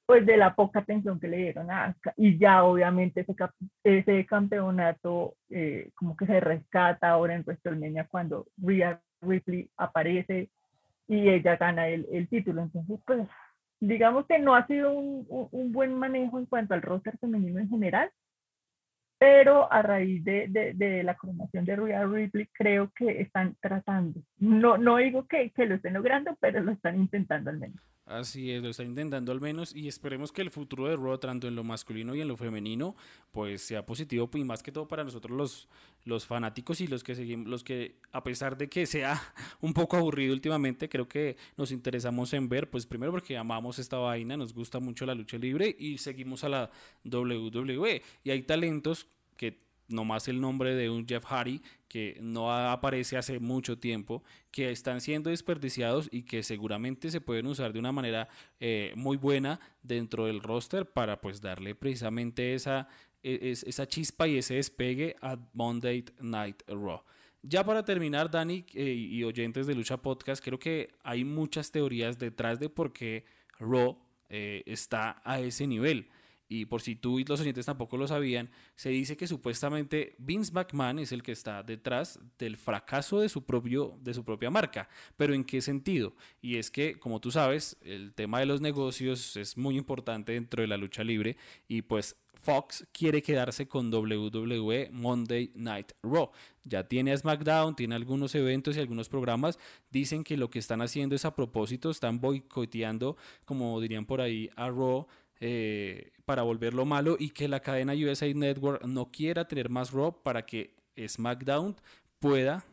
pues 0.10 0.26
de 0.26 0.38
la 0.38 0.56
poca 0.56 0.80
atención 0.80 1.20
que 1.20 1.28
le 1.28 1.38
dieron 1.38 1.70
a 1.70 1.84
Asuka 1.84 2.16
y 2.18 2.36
ya 2.40 2.64
obviamente 2.64 3.22
ese, 3.22 3.36
ese 3.84 4.26
campeonato 4.26 5.36
eh, 5.52 5.92
como 5.94 6.18
que 6.18 6.26
se 6.26 6.40
rescata 6.40 7.12
ahora 7.12 7.36
en 7.36 7.44
WrestleMania 7.46 8.08
cuando 8.10 8.48
Rhea 8.58 9.00
Ripley 9.22 9.70
aparece 9.78 10.50
y 11.08 11.30
ella 11.30 11.58
gana 11.58 11.90
el, 11.90 12.08
el, 12.12 12.28
título. 12.28 12.64
Entonces, 12.64 13.00
pues, 13.06 13.28
digamos 13.80 14.26
que 14.26 14.40
no 14.40 14.56
ha 14.56 14.66
sido 14.66 14.94
un, 14.94 15.28
un, 15.30 15.72
buen 15.72 15.94
manejo 15.94 16.40
en 16.40 16.48
cuanto 16.48 16.74
al 16.74 16.82
roster 16.82 17.16
femenino 17.20 17.60
en 17.60 17.70
general, 17.70 18.10
pero 19.20 19.72
a 19.72 19.82
raíz 19.82 20.24
de, 20.24 21.02
la 21.04 21.16
coronación 21.18 21.66
de 21.66 21.76
Rhea 21.76 22.06
Ripley 22.06 22.48
creo 22.54 22.90
que 22.96 23.22
están 23.22 23.56
tratando. 23.62 24.22
No, 24.38 24.78
no 24.78 24.98
digo 24.98 25.28
que, 25.28 25.52
que 25.52 25.66
lo 25.66 25.76
estén 25.76 25.94
logrando, 25.94 26.38
pero 26.40 26.62
lo 26.62 26.72
están 26.72 26.98
intentando 26.98 27.50
al 27.50 27.60
menos. 27.60 27.82
Así 28.10 28.52
es, 28.52 28.64
lo 28.64 28.70
está 28.70 28.84
intentando 28.84 29.32
al 29.32 29.40
menos 29.40 29.76
y 29.76 29.88
esperemos 29.88 30.32
que 30.32 30.42
el 30.42 30.50
futuro 30.50 30.88
de 30.88 30.96
Raw, 30.96 31.20
tanto 31.20 31.48
en 31.48 31.56
lo 31.56 31.64
masculino 31.64 32.16
y 32.16 32.22
en 32.22 32.28
lo 32.28 32.38
femenino, 32.38 32.96
pues 33.30 33.62
sea 33.62 33.86
positivo 33.86 34.28
y 34.34 34.44
más 34.44 34.64
que 34.64 34.72
todo 34.72 34.88
para 34.88 35.04
nosotros 35.04 35.38
los, 35.38 35.70
los 36.06 36.26
fanáticos 36.26 36.82
y 36.82 36.88
los 36.88 37.04
que 37.04 37.14
seguimos, 37.14 37.48
los 37.48 37.64
que 37.64 37.98
a 38.12 38.24
pesar 38.24 38.58
de 38.58 38.68
que 38.68 38.88
sea 38.88 39.22
un 39.62 39.76
poco 39.76 39.96
aburrido 39.96 40.34
últimamente, 40.34 40.90
creo 40.90 41.08
que 41.08 41.38
nos 41.56 41.72
interesamos 41.72 42.34
en 42.34 42.50
ver, 42.50 42.68
pues 42.72 42.88
primero 42.88 43.12
porque 43.12 43.38
amamos 43.38 43.78
esta 43.78 43.98
vaina, 43.98 44.36
nos 44.36 44.56
gusta 44.56 44.80
mucho 44.80 45.06
la 45.06 45.14
lucha 45.14 45.38
libre 45.38 45.76
y 45.78 46.00
seguimos 46.00 46.44
a 46.44 46.50
la 46.50 46.72
WWE 47.06 48.02
y 48.24 48.32
hay 48.32 48.42
talentos 48.42 49.06
que 49.40 49.58
nomás 49.88 50.28
el 50.28 50.42
nombre 50.42 50.76
de 50.76 50.90
un 50.90 51.08
Jeff 51.08 51.24
Hardy 51.26 51.62
que 51.88 52.18
no 52.22 52.54
aparece 52.54 53.18
hace 53.18 53.40
mucho 53.40 53.80
tiempo, 53.80 54.22
que 54.52 54.70
están 54.70 55.00
siendo 55.00 55.30
desperdiciados 55.30 56.10
y 56.12 56.24
que 56.24 56.44
seguramente 56.44 57.10
se 57.10 57.22
pueden 57.22 57.48
usar 57.48 57.72
de 57.72 57.80
una 57.80 57.94
manera 57.94 58.28
eh, 58.60 58.92
muy 58.96 59.16
buena 59.16 59.62
dentro 59.82 60.26
del 60.26 60.42
roster 60.42 60.86
para 60.86 61.22
pues 61.22 61.42
darle 61.42 61.74
precisamente 61.74 62.54
esa, 62.54 62.90
e, 63.24 63.56
esa 63.66 63.88
chispa 63.88 64.28
y 64.28 64.38
ese 64.38 64.56
despegue 64.56 65.16
a 65.22 65.38
Monday 65.54 66.04
Night 66.20 66.62
Raw. 66.68 67.02
Ya 67.42 67.64
para 67.64 67.86
terminar, 67.86 68.30
Dani 68.30 68.66
eh, 68.74 68.94
y 68.94 69.24
oyentes 69.24 69.66
de 69.66 69.74
Lucha 69.74 69.98
Podcast, 69.98 70.44
creo 70.44 70.60
que 70.60 70.92
hay 71.04 71.24
muchas 71.24 71.72
teorías 71.72 72.20
detrás 72.20 72.60
de 72.60 72.70
por 72.70 72.92
qué 72.92 73.24
Raw 73.58 73.98
eh, 74.28 74.62
está 74.66 75.22
a 75.24 75.40
ese 75.40 75.66
nivel 75.66 76.10
y 76.50 76.66
por 76.66 76.82
si 76.82 76.96
tú 76.96 77.20
y 77.20 77.26
los 77.26 77.40
oyentes 77.40 77.68
tampoco 77.68 77.96
lo 77.96 78.08
sabían, 78.08 78.50
se 78.76 78.90
dice 78.90 79.16
que 79.16 79.28
supuestamente 79.28 80.16
Vince 80.18 80.52
McMahon 80.52 80.98
es 80.98 81.12
el 81.12 81.22
que 81.22 81.32
está 81.32 81.62
detrás 81.62 82.20
del 82.40 82.58
fracaso 82.58 83.20
de 83.20 83.30
su, 83.30 83.46
propio, 83.46 84.00
de 84.02 84.16
su 84.16 84.26
propia 84.26 84.50
marca. 84.50 84.90
Pero 85.16 85.36
¿en 85.36 85.44
qué 85.44 85.62
sentido? 85.62 86.16
Y 86.42 86.58
es 86.58 86.72
que, 86.72 86.98
como 87.00 87.22
tú 87.22 87.30
sabes, 87.30 87.78
el 87.82 88.16
tema 88.16 88.40
de 88.40 88.48
los 88.48 88.62
negocios 88.62 89.38
es 89.38 89.58
muy 89.58 89.78
importante 89.78 90.34
dentro 90.34 90.62
de 90.62 90.68
la 90.68 90.78
lucha 90.78 91.04
libre 91.04 91.38
y 91.68 91.84
pues 91.84 92.16
Fox 92.34 92.88
quiere 92.94 93.22
quedarse 93.22 93.68
con 93.68 93.94
WWE 93.94 94.90
Monday 94.92 95.52
Night 95.54 95.92
Raw. 96.02 96.32
Ya 96.64 96.88
tiene 96.88 97.12
a 97.12 97.18
SmackDown, 97.18 97.76
tiene 97.76 97.96
algunos 97.96 98.34
eventos 98.34 98.76
y 98.76 98.80
algunos 98.80 99.10
programas. 99.10 99.60
Dicen 99.92 100.24
que 100.24 100.38
lo 100.38 100.50
que 100.50 100.60
están 100.60 100.82
haciendo 100.82 101.16
es 101.16 101.26
a 101.26 101.36
propósito, 101.36 101.92
están 101.92 102.20
boicoteando, 102.20 103.18
como 103.46 103.80
dirían 103.82 104.06
por 104.06 104.22
ahí, 104.22 104.50
a 104.56 104.70
Raw 104.70 105.06
eh, 105.40 106.12
para 106.26 106.44
volverlo 106.44 106.86
malo 106.86 107.16
y 107.20 107.30
que 107.30 107.48
la 107.48 107.62
cadena 107.62 107.94
USA 107.94 108.32
Network 108.34 108.84
no 108.86 109.12
quiera 109.12 109.48
tener 109.48 109.70
más 109.70 109.92
Raw 109.92 110.22
para 110.22 110.46
que 110.46 110.76
SmackDown 110.98 111.76
pueda 112.20 112.66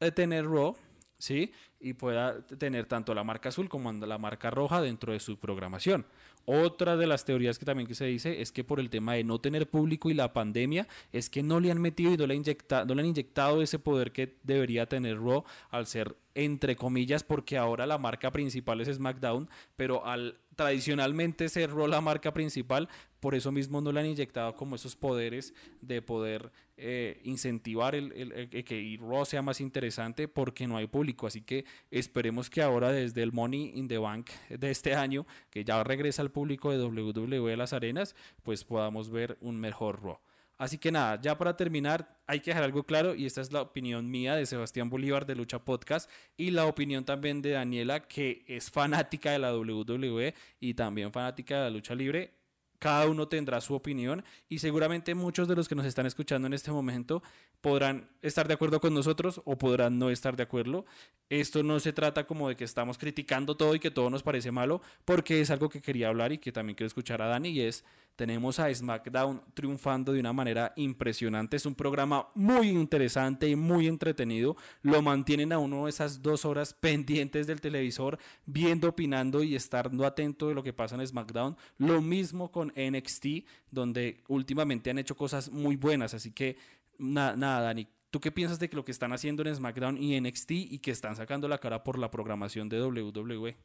eh, 0.00 0.10
tener 0.10 0.46
Raw, 0.46 0.76
¿sí? 1.18 1.52
Y 1.80 1.94
pueda 1.94 2.44
tener 2.46 2.86
tanto 2.86 3.14
la 3.14 3.24
marca 3.24 3.48
azul 3.48 3.68
como 3.68 3.90
la 3.92 4.18
marca 4.18 4.50
roja 4.50 4.82
dentro 4.82 5.12
de 5.12 5.20
su 5.20 5.38
programación. 5.38 6.04
Otra 6.46 6.96
de 6.96 7.06
las 7.06 7.24
teorías 7.24 7.58
que 7.58 7.64
también 7.64 7.86
que 7.86 7.94
se 7.94 8.06
dice 8.06 8.40
es 8.40 8.50
que 8.50 8.64
por 8.64 8.80
el 8.80 8.90
tema 8.90 9.14
de 9.14 9.24
no 9.24 9.40
tener 9.40 9.68
público 9.68 10.10
y 10.10 10.14
la 10.14 10.32
pandemia 10.32 10.88
es 11.12 11.30
que 11.30 11.42
no 11.42 11.60
le 11.60 11.70
han 11.70 11.80
metido 11.80 12.12
y 12.12 12.16
no 12.16 12.26
le, 12.26 12.36
no 12.38 12.94
le 12.94 13.00
han 13.00 13.06
inyectado 13.06 13.62
ese 13.62 13.78
poder 13.78 14.12
que 14.12 14.36
debería 14.42 14.86
tener 14.86 15.18
Raw 15.18 15.44
al 15.70 15.86
ser 15.86 16.16
entre 16.34 16.76
comillas 16.76 17.24
porque 17.24 17.58
ahora 17.58 17.86
la 17.86 17.98
marca 17.98 18.30
principal 18.30 18.80
es 18.80 18.88
SmackDown, 18.88 19.48
pero 19.76 20.06
al 20.06 20.38
tradicionalmente 20.60 21.48
ser 21.48 21.72
la 21.72 22.02
marca 22.02 22.34
principal, 22.34 22.86
por 23.18 23.34
eso 23.34 23.50
mismo 23.50 23.80
no 23.80 23.92
le 23.92 24.00
han 24.00 24.06
inyectado 24.06 24.54
como 24.54 24.76
esos 24.76 24.94
poderes 24.94 25.54
de 25.80 26.02
poder 26.02 26.52
eh, 26.76 27.18
incentivar 27.24 27.94
el, 27.94 28.50
que 28.50 28.98
Raw 29.00 29.24
sea 29.24 29.40
más 29.40 29.62
interesante 29.62 30.28
porque 30.28 30.66
no 30.66 30.76
hay 30.76 30.86
público. 30.86 31.26
Así 31.26 31.40
que 31.40 31.64
esperemos 31.90 32.50
que 32.50 32.60
ahora 32.60 32.92
desde 32.92 33.22
el 33.22 33.32
Money 33.32 33.72
in 33.74 33.88
the 33.88 33.96
Bank 33.96 34.28
de 34.50 34.70
este 34.70 34.94
año, 34.94 35.26
que 35.48 35.64
ya 35.64 35.82
regresa 35.82 36.20
al 36.20 36.30
público 36.30 36.70
de 36.70 36.84
WWE 36.84 37.56
las 37.56 37.72
arenas, 37.72 38.14
pues 38.42 38.62
podamos 38.62 39.08
ver 39.08 39.38
un 39.40 39.58
mejor 39.58 40.02
Raw. 40.02 40.18
Así 40.60 40.76
que 40.76 40.92
nada, 40.92 41.18
ya 41.22 41.38
para 41.38 41.56
terminar, 41.56 42.20
hay 42.26 42.40
que 42.40 42.50
dejar 42.50 42.64
algo 42.64 42.82
claro 42.82 43.14
y 43.14 43.24
esta 43.24 43.40
es 43.40 43.50
la 43.50 43.62
opinión 43.62 44.10
mía 44.10 44.36
de 44.36 44.44
Sebastián 44.44 44.90
Bolívar 44.90 45.24
de 45.24 45.34
Lucha 45.34 45.64
Podcast 45.64 46.10
y 46.36 46.50
la 46.50 46.66
opinión 46.66 47.02
también 47.02 47.40
de 47.40 47.52
Daniela 47.52 48.00
que 48.00 48.44
es 48.46 48.70
fanática 48.70 49.30
de 49.30 49.38
la 49.38 49.56
WWE 49.56 50.34
y 50.60 50.74
también 50.74 51.12
fanática 51.12 51.56
de 51.56 51.62
la 51.62 51.70
lucha 51.70 51.94
libre. 51.94 52.34
Cada 52.78 53.06
uno 53.06 53.26
tendrá 53.26 53.58
su 53.62 53.74
opinión 53.74 54.22
y 54.50 54.58
seguramente 54.58 55.14
muchos 55.14 55.48
de 55.48 55.56
los 55.56 55.66
que 55.66 55.76
nos 55.76 55.86
están 55.86 56.04
escuchando 56.04 56.46
en 56.46 56.52
este 56.52 56.70
momento 56.70 57.22
podrán 57.60 58.08
estar 58.22 58.48
de 58.48 58.54
acuerdo 58.54 58.80
con 58.80 58.94
nosotros 58.94 59.40
o 59.44 59.56
podrán 59.56 59.98
no 59.98 60.10
estar 60.10 60.36
de 60.36 60.42
acuerdo. 60.42 60.86
Esto 61.28 61.62
no 61.62 61.78
se 61.80 61.92
trata 61.92 62.26
como 62.26 62.48
de 62.48 62.56
que 62.56 62.64
estamos 62.64 62.98
criticando 62.98 63.56
todo 63.56 63.74
y 63.74 63.80
que 63.80 63.90
todo 63.90 64.10
nos 64.10 64.22
parece 64.22 64.50
malo, 64.50 64.80
porque 65.04 65.40
es 65.40 65.50
algo 65.50 65.68
que 65.68 65.80
quería 65.80 66.08
hablar 66.08 66.32
y 66.32 66.38
que 66.38 66.52
también 66.52 66.76
quiero 66.76 66.88
escuchar 66.88 67.22
a 67.22 67.26
Dani 67.26 67.50
y 67.50 67.60
es 67.60 67.84
tenemos 68.20 68.58
a 68.60 68.74
SmackDown 68.74 69.40
triunfando 69.54 70.12
de 70.12 70.20
una 70.20 70.34
manera 70.34 70.74
impresionante. 70.76 71.56
Es 71.56 71.64
un 71.64 71.74
programa 71.74 72.28
muy 72.34 72.68
interesante 72.68 73.48
y 73.48 73.56
muy 73.56 73.86
entretenido. 73.86 74.58
Lo 74.82 75.00
mantienen 75.00 75.54
a 75.54 75.58
uno 75.58 75.88
esas 75.88 76.20
dos 76.20 76.44
horas 76.44 76.74
pendientes 76.74 77.46
del 77.46 77.62
televisor, 77.62 78.18
viendo, 78.44 78.90
opinando 78.90 79.42
y 79.42 79.56
estando 79.56 80.04
atento 80.04 80.48
de 80.48 80.54
lo 80.54 80.62
que 80.62 80.74
pasa 80.74 80.96
en 80.96 81.06
SmackDown. 81.06 81.56
Lo 81.78 82.02
mismo 82.02 82.52
con 82.52 82.74
NXT, 82.76 83.46
donde 83.70 84.22
últimamente 84.28 84.90
han 84.90 84.98
hecho 84.98 85.16
cosas 85.16 85.50
muy 85.50 85.76
buenas. 85.76 86.12
Así 86.12 86.30
que 86.30 86.58
nada, 87.00 87.60
Dani. 87.62 87.88
¿Tú 88.10 88.20
qué 88.20 88.32
piensas 88.32 88.58
de 88.58 88.68
que 88.68 88.76
lo 88.76 88.84
que 88.84 88.90
están 88.90 89.12
haciendo 89.12 89.42
en 89.44 89.54
SmackDown 89.54 89.96
y 89.96 90.20
NXT 90.20 90.50
y 90.50 90.78
que 90.80 90.90
están 90.90 91.14
sacando 91.14 91.46
la 91.48 91.58
cara 91.58 91.84
por 91.84 91.98
la 91.98 92.10
programación 92.10 92.68
de 92.68 92.82
WWE? 92.82 93.56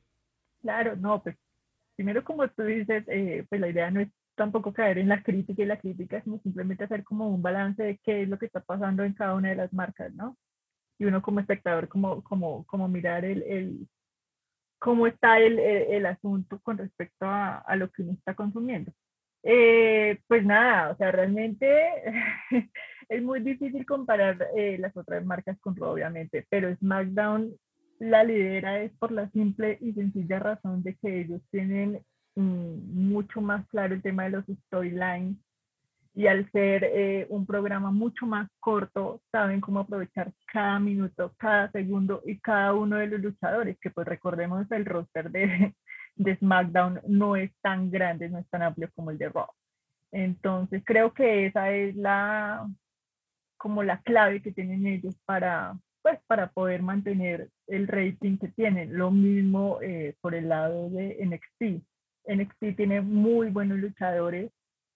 Claro, 0.62 0.96
no, 0.96 1.22
pues 1.22 1.36
primero 1.96 2.24
como 2.24 2.48
tú 2.50 2.64
dices, 2.64 3.04
eh, 3.08 3.46
pues 3.50 3.62
la 3.62 3.70
idea 3.70 3.90
no 3.90 4.02
es 4.02 4.10
tampoco 4.36 4.74
caer 4.74 4.98
en 4.98 5.08
la 5.08 5.24
crítica 5.24 5.64
y 5.64 5.66
la 5.66 5.80
crítica, 5.80 6.22
sino 6.22 6.40
simplemente 6.40 6.84
hacer 6.84 7.04
como 7.04 7.30
un 7.30 7.42
balance 7.42 7.82
de 7.82 7.98
qué 8.04 8.24
es 8.24 8.30
lo 8.30 8.38
que 8.38 8.46
está 8.46 8.60
pasando 8.60 9.04
en 9.04 9.14
cada 9.14 9.34
una 9.34 9.50
de 9.50 9.56
las 9.56 9.74
marcas, 9.74 10.14
¿no? 10.14 10.38
Y 11.00 11.06
uno 11.06 11.22
como 11.22 11.40
espectador, 11.40 11.88
como, 11.88 12.24
como, 12.24 12.66
como 12.66 12.88
mirar 12.88 13.26
el, 13.26 13.42
el 13.44 13.88
cómo 14.80 15.08
está 15.08 15.40
el, 15.40 15.58
el, 15.60 16.06
asunto 16.06 16.60
con 16.62 16.78
respecto 16.78 17.26
a, 17.26 17.58
a, 17.60 17.76
lo 17.76 17.90
que 17.92 18.04
uno 18.04 18.14
está 18.14 18.36
consumiendo. 18.36 18.92
Eh, 19.44 20.20
pues 20.28 20.46
nada, 20.46 20.92
o 20.92 20.98
sea, 20.98 21.12
realmente 21.12 21.68
es 23.10 23.24
muy 23.24 23.40
difícil 23.42 23.86
comparar 23.86 24.48
eh, 24.56 24.78
las 24.80 24.96
otras 24.98 25.26
marcas 25.26 25.58
con 25.60 25.76
Raw, 25.76 25.92
obviamente, 25.92 26.46
pero 26.50 26.76
SmackDown 26.76 27.54
la 28.00 28.24
lidera 28.24 28.82
es 28.82 28.92
por 28.94 29.12
la 29.12 29.30
simple 29.30 29.78
y 29.82 29.94
sencilla 29.94 30.40
razón 30.40 30.84
de 30.84 30.96
que 30.96 31.22
ellos 31.22 31.42
tienen 31.50 32.02
Mm, 32.36 33.10
mucho 33.10 33.40
más 33.42 33.66
claro 33.68 33.94
el 33.96 34.02
tema 34.02 34.24
de 34.26 34.32
los 34.32 34.46
storylines 34.68 35.38
y 36.14 36.28
al 36.28 36.50
ser 36.52 36.84
eh, 36.84 37.28
un 37.30 37.46
programa 37.46 37.92
mucho 37.92 38.26
más 38.26 38.50
corto, 38.60 39.22
saben 39.32 39.62
cómo 39.62 39.82
aprovechar 39.82 40.34
cada 40.48 40.80
minuto, 40.80 41.34
cada 41.38 41.72
segundo 41.72 42.22
y 42.26 42.40
cada 42.40 42.74
uno 42.74 42.98
de 42.98 43.08
los 43.08 43.22
luchadores, 43.22 43.78
que 43.80 43.90
pues 43.90 44.08
recordemos 44.08 44.70
el 44.72 44.86
roster 44.86 45.32
de, 45.32 45.76
de 46.16 46.38
SmackDown 46.38 47.02
no 47.08 47.36
es 47.38 47.52
tan 47.62 47.92
grande, 47.92 48.30
no 48.30 48.40
es 48.40 48.50
tan 48.50 48.64
amplio 48.64 48.90
como 48.96 49.12
el 49.12 49.18
de 49.18 49.30
Raw. 49.30 49.48
Entonces 50.12 50.84
creo 50.86 51.14
que 51.14 51.48
esa 51.48 51.72
es 51.72 51.96
la 51.96 52.68
como 53.58 53.84
la 53.84 54.02
clave 54.02 54.42
que 54.42 54.52
tienen 54.52 54.86
ellos 54.88 55.16
para 55.26 55.78
pues 56.06 56.20
para 56.28 56.52
poder 56.52 56.84
mantener 56.84 57.50
el 57.66 57.88
rating 57.88 58.38
que 58.38 58.50
tienen. 58.50 58.96
Lo 58.96 59.10
mismo 59.10 59.80
eh, 59.82 60.14
por 60.22 60.36
el 60.36 60.50
lado 60.50 60.88
de 60.92 61.18
NXT. 61.26 61.84
NXT 62.32 62.78
tiene 62.78 63.02
muy 63.02 63.50
buenos 63.50 63.80
luchadores, 63.80 64.52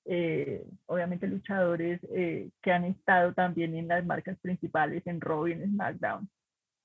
eh, 0.06 0.64
obviamente 0.86 1.28
luchadores 1.28 2.00
eh, 2.16 2.52
que 2.62 2.72
han 2.72 2.86
estado 2.86 3.34
también 3.34 3.76
en 3.76 3.88
las 3.88 4.06
marcas 4.06 4.38
principales, 4.40 5.02
en 5.08 5.20
Raw 5.20 5.48
y 5.48 5.54
en 5.54 5.72
SmackDown, 5.72 6.30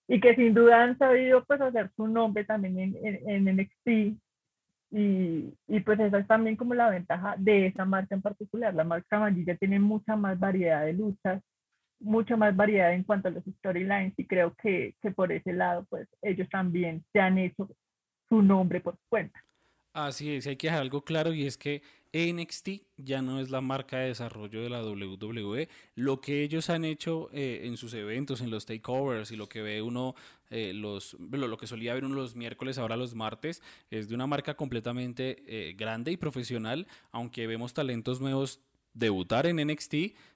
y 0.09 0.19
que 0.19 0.35
sin 0.37 0.55
duda 0.55 0.83
han 0.83 0.97
sabido 0.97 1.45
pues 1.45 1.61
hacer 1.61 1.91
su 1.95 2.09
nombre 2.09 2.47
también 2.47 2.79
en, 2.79 2.97
en, 3.29 3.57
NXT, 3.57 4.19
y, 4.91 5.55
y, 5.67 5.81
pues 5.81 6.01
esa 6.01 6.21
es 6.21 6.27
también 6.27 6.57
como 6.57 6.73
la 6.73 6.89
ventaja 6.89 7.35
de 7.37 7.67
esa 7.67 7.85
marca 7.85 8.15
en 8.15 8.23
particular. 8.23 8.73
La 8.75 8.85
marca 8.85 9.17
amarilla 9.17 9.55
tiene 9.57 9.81
mucha 9.81 10.17
más 10.17 10.39
variedad 10.39 10.87
de 10.87 10.95
luchas, 10.95 11.43
mucha 12.01 12.37
más 12.37 12.55
variedad 12.55 12.93
en 12.93 13.05
cuanto 13.05 13.29
a 13.29 13.31
los 13.31 13.45
storylines 13.45 14.15
y 14.17 14.27
creo 14.27 14.55
que, 14.55 14.95
por 15.15 15.33
ese 15.33 15.53
lado 15.53 15.87
pues 15.89 16.09
ellos 16.23 16.49
también 16.51 17.05
se 17.13 17.21
han 17.21 17.39
hecho 17.39 17.69
su 18.29 18.43
nombre 18.43 18.81
por 18.81 18.99
cuenta. 19.09 19.43
Así 19.93 20.35
es, 20.35 20.47
hay 20.47 20.57
que 20.57 20.67
dejar 20.67 20.83
algo 20.83 21.05
claro 21.05 21.33
y 21.33 21.47
es 21.47 21.57
que 21.57 21.83
NXT 22.15 22.69
ya 22.97 23.23
no 23.23 23.41
es 23.41 23.51
la 23.51 23.61
marca 23.61 23.99
de 23.99 24.09
desarrollo 24.09 24.63
de 24.63 24.71
la 24.71 24.85
WWE. 24.85 25.69
Lo 25.97 26.21
que 26.21 26.43
ellos 26.43 26.71
han 26.71 26.85
hecho 26.85 27.29
eh, 27.33 27.63
en 27.65 27.77
sus 27.77 27.93
eventos, 27.95 28.41
en 28.41 28.51
los 28.51 28.67
takeovers 28.67 29.33
y 29.33 29.37
lo 29.37 29.49
que 29.49 29.63
ve 29.63 29.83
uno, 29.83 30.15
eh, 30.51 30.73
los, 30.75 31.17
lo, 31.19 31.57
que 31.57 31.67
solía 31.67 31.95
ver 31.95 32.05
uno 32.05 32.15
los 32.15 32.37
miércoles, 32.37 32.79
ahora 32.79 32.97
los 32.97 33.15
martes, 33.17 33.63
es 33.91 34.09
de 34.09 34.15
una 34.15 34.29
marca 34.29 34.55
completamente 34.55 35.43
eh, 35.47 35.75
grande 35.75 36.13
y 36.13 36.17
profesional, 36.17 36.87
aunque 37.11 37.49
vemos 37.49 37.75
talentos 37.75 38.21
nuevos 38.21 38.61
debutar 38.95 39.47
en 39.47 39.57
NXT, 39.57 39.95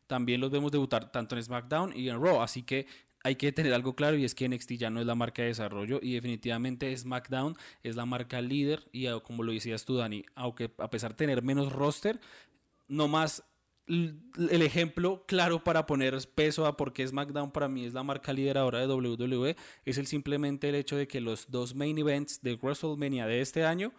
también 0.09 0.41
los 0.41 0.51
vemos 0.51 0.73
debutar 0.73 1.13
tanto 1.13 1.37
en 1.37 1.45
SmackDown 1.45 1.93
y 1.97 2.09
en 2.09 2.21
Raw. 2.21 2.43
Así 2.43 2.65
que 2.65 2.87
hay 3.23 3.37
que 3.37 3.53
tener 3.53 3.73
algo 3.75 3.95
claro 3.95 4.17
y 4.17 4.25
es 4.25 4.35
que 4.35 4.49
NXT 4.49 4.73
ya 4.73 4.91
no 4.91 5.01
es 5.01 5.07
la 5.07 5.15
marca 5.15 5.43
de 5.43 5.49
desarrollo 5.49 6.01
y 6.03 6.15
definitivamente 6.15 6.97
SmackDown 6.97 7.57
es 7.83 7.95
la 7.95 8.07
marca 8.07 8.41
líder 8.41 8.89
y 8.93 9.07
ah, 9.07 9.21
como 9.21 9.43
lo 9.43 9.53
decías 9.53 9.85
tú 9.85 9.97
Dani, 9.97 10.25
aunque 10.35 10.73
a 10.79 10.91
pesar 10.91 11.13
de 11.13 11.17
tener 11.17 11.43
menos 11.43 11.73
roster, 11.73 12.21
no 12.89 13.07
más 13.07 13.45
el 13.89 14.63
ejemplo 14.63 15.25
claro 15.27 15.65
para 15.65 15.87
poner 15.87 16.19
peso 16.35 16.67
a 16.67 16.77
por 16.77 16.93
qué 16.93 17.07
SmackDown 17.07 17.51
para 17.51 17.69
mí 17.69 17.87
es 17.87 17.95
la 17.95 18.03
marca 18.03 18.35
líder 18.35 18.59
ahora 18.59 18.81
de 18.81 18.87
WWE 18.87 19.57
es 19.87 19.97
el 19.97 20.07
simplemente 20.07 20.69
el 20.69 20.75
hecho 20.75 20.97
de 20.97 21.09
que 21.09 21.23
los 21.23 21.51
dos 21.51 21.75
main 21.75 21.97
events 21.97 22.43
de 22.43 22.55
WrestleMania 22.57 23.27
de 23.27 23.41
este 23.41 23.65
año, 23.65 23.95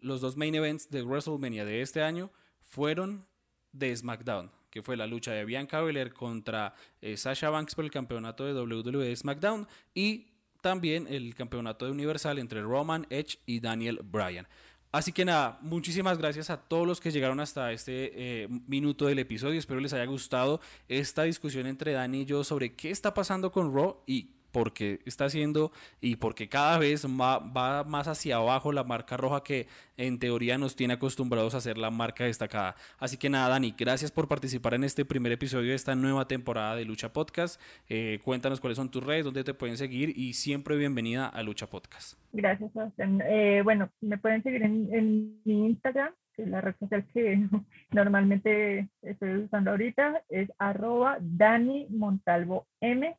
los 0.00 0.22
dos 0.22 0.36
main 0.36 0.54
events 0.54 0.90
de 0.90 1.02
WrestleMania 1.02 1.66
de 1.66 1.82
este 1.82 2.02
año 2.02 2.30
fueron 2.60 3.26
de 3.72 3.94
SmackDown, 3.94 4.50
que 4.70 4.82
fue 4.82 4.96
la 4.96 5.06
lucha 5.06 5.32
de 5.32 5.44
Bianca 5.44 5.80
Belair 5.80 6.12
contra 6.12 6.74
eh, 7.00 7.16
Sasha 7.16 7.50
Banks 7.50 7.74
por 7.74 7.84
el 7.84 7.90
campeonato 7.90 8.44
de 8.44 8.54
WWE 8.54 9.14
SmackDown 9.14 9.66
y 9.94 10.28
también 10.60 11.06
el 11.08 11.34
campeonato 11.34 11.86
de 11.86 11.92
Universal 11.92 12.38
entre 12.38 12.62
Roman, 12.62 13.06
Edge 13.10 13.38
y 13.46 13.60
Daniel 13.60 14.00
Bryan. 14.02 14.46
Así 14.92 15.12
que 15.12 15.24
nada, 15.24 15.58
muchísimas 15.62 16.18
gracias 16.18 16.50
a 16.50 16.56
todos 16.56 16.86
los 16.86 17.00
que 17.00 17.12
llegaron 17.12 17.38
hasta 17.38 17.70
este 17.72 18.10
eh, 18.42 18.48
minuto 18.66 19.06
del 19.06 19.20
episodio. 19.20 19.58
Espero 19.58 19.78
les 19.78 19.92
haya 19.92 20.04
gustado 20.04 20.60
esta 20.88 21.22
discusión 21.22 21.66
entre 21.66 21.92
Dani 21.92 22.22
y 22.22 22.24
yo 22.24 22.42
sobre 22.42 22.74
qué 22.74 22.90
está 22.90 23.14
pasando 23.14 23.52
con 23.52 23.72
Raw 23.72 24.02
y 24.06 24.30
porque 24.52 25.00
está 25.04 25.26
haciendo 25.26 25.72
y 26.00 26.16
porque 26.16 26.48
cada 26.48 26.78
vez 26.78 27.06
va, 27.06 27.84
más 27.84 28.08
hacia 28.08 28.36
abajo 28.36 28.72
la 28.72 28.84
marca 28.84 29.16
roja 29.16 29.42
que 29.42 29.66
en 29.96 30.18
teoría 30.18 30.56
nos 30.58 30.76
tiene 30.76 30.94
acostumbrados 30.94 31.54
a 31.54 31.60
ser 31.60 31.76
la 31.76 31.90
marca 31.90 32.24
destacada. 32.24 32.74
Así 32.98 33.16
que 33.16 33.28
nada, 33.28 33.48
Dani, 33.50 33.74
gracias 33.76 34.10
por 34.10 34.28
participar 34.28 34.74
en 34.74 34.84
este 34.84 35.04
primer 35.04 35.32
episodio 35.32 35.70
de 35.70 35.74
esta 35.74 35.94
nueva 35.94 36.26
temporada 36.26 36.76
de 36.76 36.84
Lucha 36.84 37.12
Podcast. 37.12 37.60
Eh, 37.88 38.18
cuéntanos 38.24 38.60
cuáles 38.60 38.76
son 38.76 38.90
tus 38.90 39.04
redes, 39.04 39.24
dónde 39.24 39.44
te 39.44 39.54
pueden 39.54 39.76
seguir 39.76 40.12
y 40.16 40.32
siempre 40.34 40.76
bienvenida 40.76 41.26
a 41.26 41.42
Lucha 41.42 41.68
Podcast. 41.68 42.18
Gracias. 42.32 42.70
Eh, 42.98 43.60
bueno, 43.62 43.90
me 44.00 44.18
pueden 44.18 44.42
seguir 44.42 44.62
en, 44.62 45.40
mi 45.44 45.66
Instagram, 45.66 46.12
que 46.34 46.42
es 46.42 46.48
la 46.48 46.60
red 46.60 46.74
social 46.78 47.04
que 47.12 47.46
normalmente 47.90 48.88
estoy 49.02 49.36
usando 49.38 49.72
ahorita, 49.72 50.22
es 50.28 50.50
arroba 50.58 51.18
Dani 51.20 51.86
Montalvo 51.90 52.66
M 52.80 53.16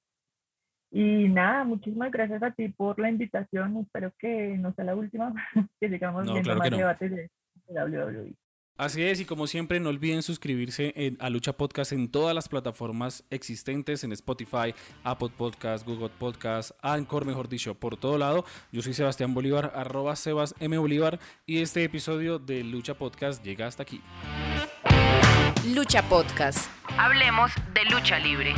y 0.91 1.29
nada, 1.29 1.63
muchísimas 1.63 2.11
gracias 2.11 2.43
a 2.43 2.51
ti 2.51 2.67
por 2.67 2.99
la 2.99 3.09
invitación. 3.09 3.77
Espero 3.77 4.11
que 4.19 4.57
no 4.57 4.73
sea 4.73 4.85
la 4.85 4.95
última, 4.95 5.33
que 5.79 5.89
sigamos 5.89 6.31
viendo 6.31 6.55
más 6.55 6.69
debates 6.69 7.11
de, 7.11 7.29
WWE. 7.67 8.33
Así 8.77 9.03
es, 9.03 9.21
y 9.21 9.25
como 9.25 9.47
siempre, 9.47 9.79
no 9.79 9.89
olviden 9.89 10.23
suscribirse 10.23 11.15
a 11.19 11.29
Lucha 11.29 11.53
Podcast 11.53 11.91
en 11.91 12.09
todas 12.09 12.33
las 12.33 12.49
plataformas 12.49 13.23
existentes, 13.29 14.03
en 14.03 14.11
Spotify, 14.11 14.73
Apple 15.03 15.29
Podcast, 15.37 15.85
Google 15.85 16.09
Podcast, 16.17 16.71
Anchor, 16.81 17.25
mejor 17.25 17.47
dicho, 17.47 17.75
por 17.75 17.95
todo 17.95 18.17
lado. 18.17 18.43
Yo 18.71 18.81
soy 18.81 18.93
Sebastián 18.93 19.33
Bolívar, 19.33 19.71
arroba 19.75 20.15
Sebas 20.15 20.55
M. 20.59 20.77
Bolívar, 20.77 21.19
y 21.45 21.61
este 21.61 21.83
episodio 21.83 22.39
de 22.39 22.63
Lucha 22.63 22.95
Podcast 22.95 23.45
llega 23.45 23.67
hasta 23.67 23.83
aquí. 23.83 24.01
Lucha 25.75 26.01
Podcast. 26.09 26.69
Hablemos 26.97 27.51
de 27.75 27.85
lucha 27.85 28.17
libre. 28.17 28.55